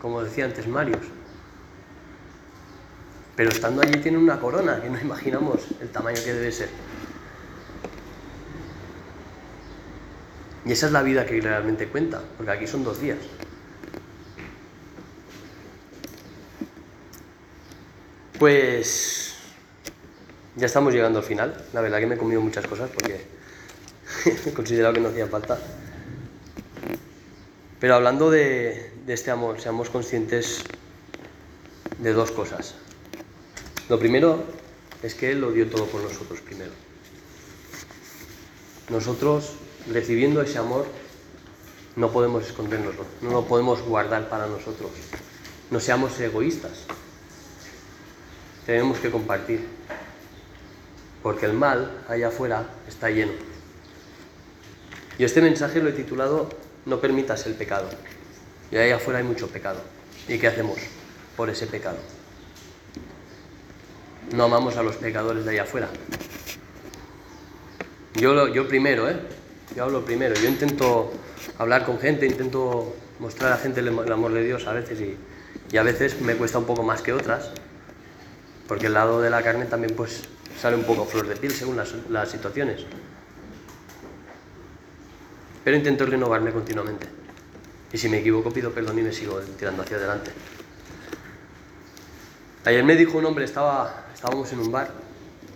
como 0.00 0.22
decía 0.22 0.44
antes 0.44 0.66
Marius. 0.68 1.17
Pero 3.38 3.50
estando 3.50 3.82
allí 3.82 4.00
tienen 4.00 4.20
una 4.20 4.40
corona 4.40 4.82
que 4.82 4.90
no 4.90 5.00
imaginamos 5.00 5.60
el 5.80 5.90
tamaño 5.90 6.20
que 6.24 6.34
debe 6.34 6.50
ser. 6.50 6.68
Y 10.64 10.72
esa 10.72 10.86
es 10.86 10.92
la 10.92 11.02
vida 11.04 11.24
que 11.24 11.40
realmente 11.40 11.86
cuenta, 11.86 12.20
porque 12.36 12.50
aquí 12.50 12.66
son 12.66 12.82
dos 12.82 13.00
días. 13.00 13.18
Pues 18.40 19.36
ya 20.56 20.66
estamos 20.66 20.92
llegando 20.92 21.20
al 21.20 21.24
final. 21.24 21.64
La 21.72 21.80
verdad 21.80 22.00
que 22.00 22.08
me 22.08 22.16
he 22.16 22.18
comido 22.18 22.40
muchas 22.40 22.66
cosas 22.66 22.90
porque 22.90 23.24
he 24.46 24.52
considerado 24.52 24.94
que 24.94 25.00
no 25.00 25.10
hacía 25.10 25.28
falta. 25.28 25.60
Pero 27.78 27.94
hablando 27.94 28.32
de, 28.32 28.94
de 29.06 29.14
este 29.14 29.30
amor, 29.30 29.60
seamos 29.60 29.90
conscientes 29.90 30.64
de 32.00 32.12
dos 32.12 32.32
cosas. 32.32 32.74
Lo 33.88 33.98
primero 33.98 34.44
es 35.02 35.14
que 35.14 35.30
Él 35.30 35.40
lo 35.40 35.50
dio 35.50 35.68
todo 35.68 35.86
por 35.86 36.02
nosotros 36.02 36.40
primero. 36.40 36.72
Nosotros, 38.90 39.54
recibiendo 39.90 40.42
ese 40.42 40.58
amor, 40.58 40.86
no 41.96 42.12
podemos 42.12 42.46
escondernoslo, 42.46 43.04
no 43.22 43.30
lo 43.30 43.46
podemos 43.46 43.82
guardar 43.82 44.28
para 44.28 44.46
nosotros. 44.46 44.90
No 45.70 45.80
seamos 45.80 46.18
egoístas. 46.20 46.84
Tenemos 48.66 48.98
que 48.98 49.10
compartir, 49.10 49.66
porque 51.22 51.46
el 51.46 51.54
mal 51.54 52.04
allá 52.08 52.28
afuera 52.28 52.66
está 52.86 53.10
lleno. 53.10 53.32
Y 55.18 55.24
este 55.24 55.40
mensaje 55.40 55.80
lo 55.82 55.88
he 55.88 55.92
titulado 55.92 56.48
No 56.84 57.00
permitas 57.00 57.46
el 57.46 57.54
pecado. 57.54 57.88
Y 58.70 58.76
allá 58.76 58.96
afuera 58.96 59.18
hay 59.18 59.24
mucho 59.24 59.48
pecado. 59.48 59.80
¿Y 60.28 60.38
qué 60.38 60.46
hacemos 60.46 60.78
por 61.36 61.48
ese 61.48 61.66
pecado? 61.66 61.96
No 64.32 64.44
amamos 64.44 64.76
a 64.76 64.82
los 64.82 64.96
pecadores 64.96 65.44
de 65.44 65.50
allá 65.52 65.62
afuera. 65.62 65.88
Yo, 68.14 68.48
yo 68.48 68.68
primero, 68.68 69.08
¿eh? 69.08 69.16
Yo 69.76 69.84
hablo 69.84 70.04
primero. 70.04 70.34
Yo 70.34 70.48
intento 70.48 71.12
hablar 71.58 71.84
con 71.84 71.98
gente, 71.98 72.26
intento 72.26 72.96
mostrar 73.18 73.52
a 73.52 73.56
gente 73.56 73.80
el, 73.80 73.88
amor 73.88 74.32
de 74.32 74.44
Dios 74.44 74.66
a 74.66 74.72
veces 74.72 74.98
y, 75.00 75.76
a 75.76 75.82
veces 75.82 76.20
me 76.20 76.34
cuesta 76.34 76.58
un 76.58 76.64
poco 76.64 76.82
más 76.82 77.02
que 77.02 77.12
otras, 77.12 77.50
porque 78.66 78.86
el 78.86 78.94
lado 78.94 79.20
de 79.20 79.30
la 79.30 79.42
carne 79.42 79.66
también 79.66 79.94
pues 79.94 80.22
sale 80.58 80.76
un 80.76 80.84
poco 80.84 81.04
flor 81.04 81.28
de 81.28 81.36
piel 81.36 81.52
según 81.52 81.76
las, 81.76 81.94
las 82.08 82.30
situaciones. 82.30 82.86
Pero 85.62 85.76
intento 85.76 86.06
renovarme 86.06 86.52
continuamente. 86.52 87.06
Y 87.92 87.98
si 87.98 88.08
me 88.08 88.18
equivoco 88.18 88.50
pido 88.50 88.70
perdón 88.70 88.98
y 88.98 89.02
me 89.02 89.12
sigo 89.12 89.38
tirando 89.58 89.82
hacia 89.82 89.96
adelante. 89.96 90.30
Ayer 92.64 92.84
me 92.84 92.96
dijo 92.96 93.18
un 93.18 93.24
hombre, 93.24 93.44
estaba, 93.44 94.06
estábamos 94.14 94.52
en 94.52 94.60
un 94.60 94.72
bar, 94.72 94.88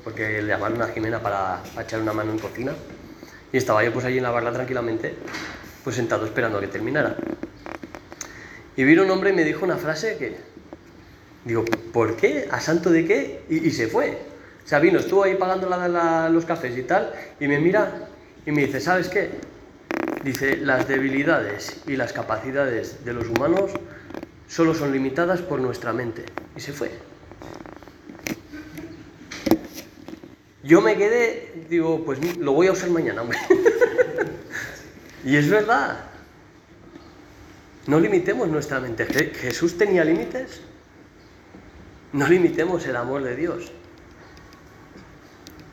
porque 0.04 0.40
le 0.42 0.48
llamaron 0.48 0.80
a 0.82 0.88
Jimena 0.88 1.20
para, 1.20 1.62
para 1.74 1.82
echar 1.86 2.00
una 2.00 2.12
mano 2.12 2.32
en 2.32 2.38
cocina, 2.38 2.72
y 3.52 3.56
estaba 3.56 3.84
yo 3.84 3.92
pues 3.92 4.04
allí 4.04 4.18
en 4.18 4.22
la 4.22 4.30
barra 4.30 4.52
tranquilamente, 4.52 5.14
pues 5.84 5.96
sentado 5.96 6.24
esperando 6.24 6.58
a 6.58 6.60
que 6.60 6.68
terminara. 6.68 7.16
Y 8.76 8.84
vino 8.84 9.02
un 9.02 9.10
hombre 9.10 9.30
y 9.30 9.32
me 9.34 9.44
dijo 9.44 9.64
una 9.64 9.76
frase 9.76 10.16
que, 10.16 10.36
digo, 11.44 11.64
¿por 11.92 12.16
qué? 12.16 12.48
¿A 12.50 12.60
santo 12.60 12.90
de 12.90 13.04
qué? 13.04 13.42
Y, 13.50 13.70
se 13.72 13.88
fue. 13.88 14.18
O 14.64 14.68
sea, 14.68 14.78
vino, 14.78 14.98
estuvo 14.98 15.24
ahí 15.24 15.34
pagando 15.34 15.68
la- 15.68 15.88
la- 15.88 16.28
los 16.30 16.44
cafés 16.46 16.78
y 16.78 16.82
tal, 16.82 17.12
y 17.40 17.48
me 17.48 17.58
mira 17.58 18.08
y 18.46 18.52
me 18.52 18.64
dice, 18.64 18.80
¿sabes 18.80 19.08
qué? 19.08 19.30
Dice, 20.24 20.56
las 20.56 20.88
debilidades 20.88 21.82
y 21.86 21.96
las 21.96 22.12
capacidades 22.12 23.04
de 23.04 23.12
los 23.12 23.28
humanos 23.28 23.72
solo 24.52 24.74
son 24.74 24.92
limitadas 24.92 25.40
por 25.40 25.60
nuestra 25.60 25.92
mente. 25.94 26.24
Y 26.56 26.60
se 26.60 26.72
fue. 26.74 26.90
Yo 30.62 30.80
me 30.80 30.96
quedé, 30.96 31.64
digo, 31.70 32.04
pues 32.04 32.18
lo 32.36 32.52
voy 32.52 32.66
a 32.68 32.72
usar 32.72 32.90
mañana, 32.90 33.22
hombre. 33.22 33.38
y 35.24 35.36
es 35.36 35.48
verdad. 35.48 36.04
No 37.86 37.98
limitemos 37.98 38.48
nuestra 38.48 38.78
mente. 38.78 39.06
Je- 39.08 39.34
Jesús 39.34 39.76
tenía 39.76 40.04
límites. 40.04 40.60
No 42.12 42.28
limitemos 42.28 42.86
el 42.86 42.94
amor 42.96 43.22
de 43.24 43.34
Dios. 43.34 43.72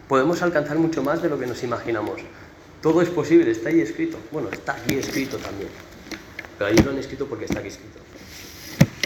Podemos 0.07 0.41
alcanzar 0.41 0.77
mucho 0.77 1.03
más 1.03 1.21
de 1.21 1.29
lo 1.29 1.37
que 1.37 1.45
nos 1.45 1.61
imaginamos. 1.63 2.21
Todo 2.81 3.01
es 3.01 3.09
posible, 3.09 3.51
está 3.51 3.69
ahí 3.69 3.81
escrito. 3.81 4.17
Bueno, 4.31 4.49
está 4.51 4.71
aquí 4.73 4.95
escrito 4.95 5.37
también. 5.37 5.69
Pero 6.57 6.71
ahí 6.71 6.77
lo 6.77 6.91
han 6.91 6.97
escrito 6.97 7.27
porque 7.27 7.45
está 7.45 7.59
aquí 7.59 7.67
escrito. 7.67 7.99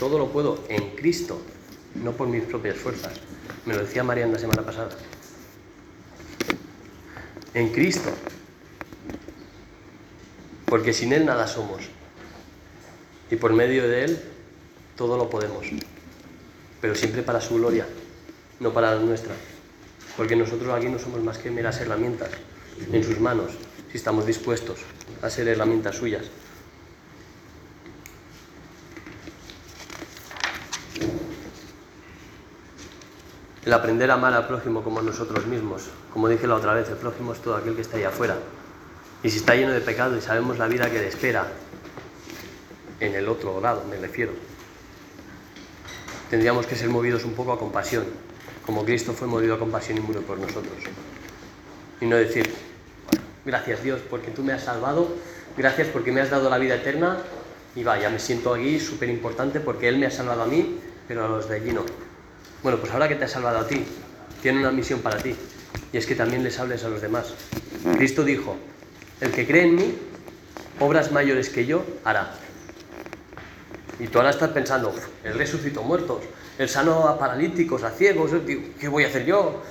Todo 0.03 0.17
lo 0.17 0.27
puedo 0.27 0.59
en 0.67 0.97
Cristo, 0.97 1.39
no 1.95 2.11
por 2.11 2.27
mis 2.27 2.43
propias 2.43 2.75
fuerzas. 2.75 3.13
Me 3.65 3.73
lo 3.73 3.85
decía 3.85 4.03
Marian 4.03 4.33
la 4.33 4.37
semana 4.37 4.61
pasada. 4.61 4.89
En 7.53 7.69
Cristo. 7.69 8.09
Porque 10.65 10.91
sin 10.91 11.13
Él 11.13 11.25
nada 11.25 11.47
somos. 11.47 11.83
Y 13.31 13.37
por 13.37 13.53
medio 13.53 13.87
de 13.87 14.03
Él 14.03 14.21
todo 14.97 15.15
lo 15.15 15.29
podemos. 15.29 15.67
Pero 16.81 16.95
siempre 16.95 17.23
para 17.23 17.39
su 17.39 17.55
gloria, 17.55 17.87
no 18.59 18.73
para 18.73 18.95
la 18.95 18.99
nuestra. 18.99 19.33
Porque 20.17 20.35
nosotros 20.35 20.73
aquí 20.73 20.89
no 20.89 20.99
somos 20.99 21.23
más 21.23 21.37
que 21.37 21.49
meras 21.49 21.79
herramientas 21.79 22.31
en 22.91 23.05
sus 23.05 23.21
manos, 23.21 23.53
si 23.89 23.95
estamos 23.95 24.25
dispuestos 24.25 24.79
a 25.21 25.29
ser 25.29 25.47
herramientas 25.47 25.95
suyas. 25.95 26.25
El 33.66 33.72
aprender 33.72 34.11
a 34.11 34.16
amar 34.16 34.34
al 34.34 34.45
prójimo 34.45 34.84
como 34.84 35.01
nosotros 35.01 35.45
mismos. 35.45 35.84
Como 36.11 36.28
dije 36.28 36.47
la 36.47 36.55
otra 36.55 36.74
vez, 36.74 36.89
el 36.89 36.97
prójimo 36.97 37.32
es 37.32 37.41
todo 37.41 37.55
aquel 37.55 37.76
que 37.76 37.82
está 37.82 37.95
ahí 37.95 38.03
afuera. 38.03 38.36
Y 39.24 39.30
si 39.30 39.38
está 39.38 39.55
lleno 39.55 39.72
de 39.72 39.80
pecado 39.80 40.18
y 40.18 40.22
sabemos 40.22 40.57
la 40.57 40.68
vida 40.68 40.91
que 40.91 40.99
le 40.99 41.07
espera, 41.07 41.47
en 42.99 43.16
el 43.16 43.30
otro 43.30 43.61
lado 43.61 43.86
me 43.89 43.95
refiero, 43.95 44.34
tendríamos 46.30 46.66
que 46.68 46.76
ser 46.76 46.89
movidos 46.89 47.24
un 47.24 47.34
poco 47.36 47.53
a 47.53 47.59
compasión, 47.59 48.03
como 48.66 48.84
Cristo 48.84 49.14
fue 49.14 49.30
movido 49.30 49.55
a 49.55 49.59
compasión 49.59 49.97
y 49.97 50.01
murió 50.01 50.22
por 50.24 50.38
nosotros. 50.38 50.76
Y 52.01 52.05
no 52.05 52.18
decir, 52.18 52.53
"Bueno, 53.07 53.26
gracias 53.45 53.82
Dios 53.82 54.01
porque 54.09 54.32
tú 54.32 54.43
me 54.43 54.51
has 54.51 54.64
salvado, 54.64 55.07
gracias 55.57 55.88
porque 55.88 56.11
me 56.11 56.20
has 56.20 56.30
dado 56.30 56.49
la 56.49 56.57
vida 56.57 56.76
eterna 56.76 57.18
y 57.78 57.84
vaya, 57.84 58.09
me 58.09 58.20
siento 58.20 58.53
aquí 58.53 58.78
súper 58.78 59.07
importante 59.09 59.61
porque 59.61 59.88
Él 59.88 59.99
me 59.99 60.05
ha 60.05 60.11
salvado 60.11 60.43
a 60.43 60.47
mí, 60.47 60.80
pero 61.07 61.24
a 61.24 61.30
los 61.30 61.47
de 61.47 61.55
allí 61.55 61.72
no. 61.72 61.86
Bueno, 62.64 62.78
pues 62.80 62.91
ahora 62.93 63.09
que 63.09 63.16
te 63.16 63.26
ha 63.26 63.28
salvado 63.28 63.59
a 63.59 63.68
ti, 63.68 63.84
tiene 64.41 64.59
una 64.59 64.72
misión 64.72 65.01
para 65.01 65.18
ti 65.18 65.36
y 65.91 65.97
es 65.97 66.05
que 66.05 66.16
también 66.16 66.43
les 66.43 66.57
hables 66.59 66.84
a 66.86 66.89
los 66.89 67.01
demás. 67.01 67.34
Cristo 67.97 68.24
dijo, 68.24 68.55
el 69.20 69.32
que 69.32 69.45
cree 69.45 69.64
en 69.64 69.76
mí, 69.76 69.97
obras 70.80 71.11
mayores 71.11 71.49
que 71.49 71.66
yo 71.66 71.86
hará. 72.05 72.34
Y 73.99 74.07
tú 74.07 74.18
ahora 74.18 74.32
estás 74.32 74.49
pensando, 74.51 74.89
"Uf, 74.89 75.07
Él 75.24 75.34
resucitó 75.38 75.84
muertos, 75.84 76.24
Él 76.57 76.70
sanó 76.70 77.07
a 77.07 77.20
paralíticos, 77.20 77.84
a 77.84 77.91
ciegos, 77.91 78.32
eh, 78.34 78.72
¿qué 78.80 78.88
voy 78.88 79.03
a 79.03 79.07
hacer 79.07 79.26
yo? 79.26 79.61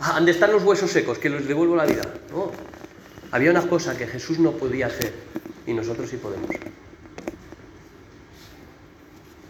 Ah, 0.00 0.14
¿Dónde 0.14 0.32
están 0.32 0.52
los 0.52 0.64
huesos 0.64 0.90
secos 0.90 1.18
que 1.18 1.28
los 1.28 1.46
devuelvo 1.46 1.76
la 1.76 1.86
vida? 1.86 2.02
No. 2.30 2.50
Había 3.30 3.50
una 3.50 3.62
cosa 3.62 3.96
que 3.96 4.06
Jesús 4.06 4.38
no 4.40 4.52
podía 4.52 4.86
hacer 4.86 5.12
y 5.66 5.72
nosotros 5.72 6.10
sí 6.10 6.16
podemos. 6.16 6.50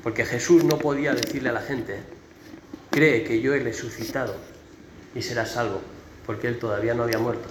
Porque 0.03 0.25
Jesús 0.25 0.63
no 0.65 0.79
podía 0.79 1.15
decirle 1.15 1.49
a 1.49 1.53
la 1.53 1.63
gente, 1.63 2.01
cree 2.93 3.25
que 3.25 3.41
yo 3.41 3.55
he 3.55 3.59
resucitado 3.59 4.37
y 5.15 5.23
serás 5.23 5.53
salvo, 5.53 5.81
porque 6.27 6.47
Él 6.47 6.59
todavía 6.59 6.95
no 6.95 7.03
había 7.03 7.19
muerto. 7.19 7.49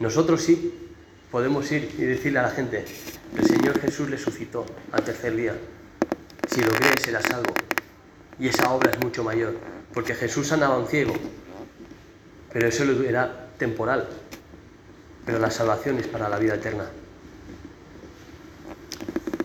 Nosotros 0.00 0.42
sí 0.42 0.74
podemos 1.30 1.70
ir 1.70 1.94
y 1.98 2.02
decirle 2.02 2.40
a 2.40 2.42
la 2.42 2.50
gente, 2.50 2.84
el 3.36 3.46
Señor 3.46 3.78
Jesús 3.80 4.10
resucitó 4.10 4.64
al 4.90 5.04
tercer 5.04 5.36
día. 5.36 5.54
Si 6.50 6.62
lo 6.62 6.70
crees, 6.70 7.02
serás 7.02 7.24
salvo. 7.24 7.52
Y 8.40 8.48
esa 8.48 8.72
obra 8.72 8.92
es 8.92 8.98
mucho 9.00 9.22
mayor, 9.22 9.54
porque 9.92 10.14
Jesús 10.14 10.46
sanaba 10.48 10.76
a 10.76 10.78
un 10.78 10.86
ciego, 10.86 11.12
pero 12.52 12.66
eso 12.66 12.84
era 13.02 13.50
temporal, 13.58 14.08
pero 15.26 15.38
la 15.38 15.50
salvación 15.50 15.98
es 15.98 16.06
para 16.06 16.28
la 16.30 16.38
vida 16.38 16.54
eterna. 16.54 16.88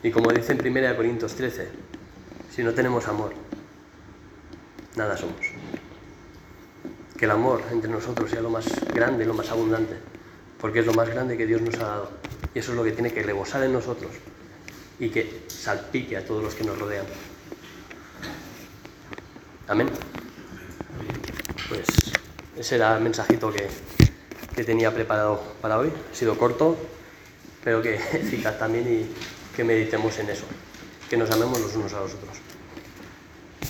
Y 0.04 0.12
como 0.12 0.32
dice 0.32 0.54
en 0.54 0.66
1 0.66 0.96
Corintios 0.96 1.34
13, 1.34 1.68
si 2.56 2.64
no 2.64 2.74
tenemos 2.74 3.08
amor, 3.08 3.43
nada 4.96 5.18
somos. 5.18 5.36
Que 7.18 7.26
el 7.26 7.32
amor 7.32 7.62
entre 7.72 7.90
nosotros 7.90 8.30
sea 8.30 8.42
lo 8.42 8.50
más 8.50 8.66
grande, 8.94 9.26
lo 9.26 9.34
más 9.34 9.50
abundante, 9.50 9.96
porque 10.60 10.80
es 10.80 10.86
lo 10.86 10.94
más 10.94 11.10
grande 11.10 11.38
que 11.38 11.46
Dios 11.46 11.62
nos 11.62 11.76
ha 11.76 11.88
dado. 11.88 12.12
Y 12.54 12.60
eso 12.60 12.72
es 12.72 12.78
lo 12.78 12.84
que 12.84 12.92
tiene 12.92 13.12
que 13.12 13.24
rebosar 13.24 13.64
en 13.64 13.74
nosotros 13.74 14.12
y 15.00 15.10
que 15.10 15.44
salpique 15.48 16.18
a 16.18 16.26
todos 16.26 16.44
los 16.44 16.56
que 16.56 16.64
nos 16.64 16.78
rodean. 16.78 17.06
Amén. 19.68 19.90
Pues 21.70 21.88
ese 22.58 22.76
era 22.76 22.98
el 22.98 23.04
mensajito 23.04 23.52
que, 23.52 23.68
que 24.56 24.64
tenía 24.64 24.94
preparado 24.94 25.42
para 25.62 25.80
hoy. 25.80 25.92
Ha 26.12 26.16
sido 26.16 26.38
corto, 26.38 26.78
pero 27.64 27.82
que 27.82 27.96
eficaz 28.14 28.60
también 28.60 28.88
y 28.88 29.56
que 29.56 29.64
meditemos 29.64 30.18
en 30.20 30.30
eso. 30.30 30.46
Que 31.10 31.18
nos 31.18 31.32
amemos 31.32 31.60
los 31.60 31.76
unos 31.76 31.94
a 31.94 32.02
los 32.02 32.14
otros. 32.14 32.53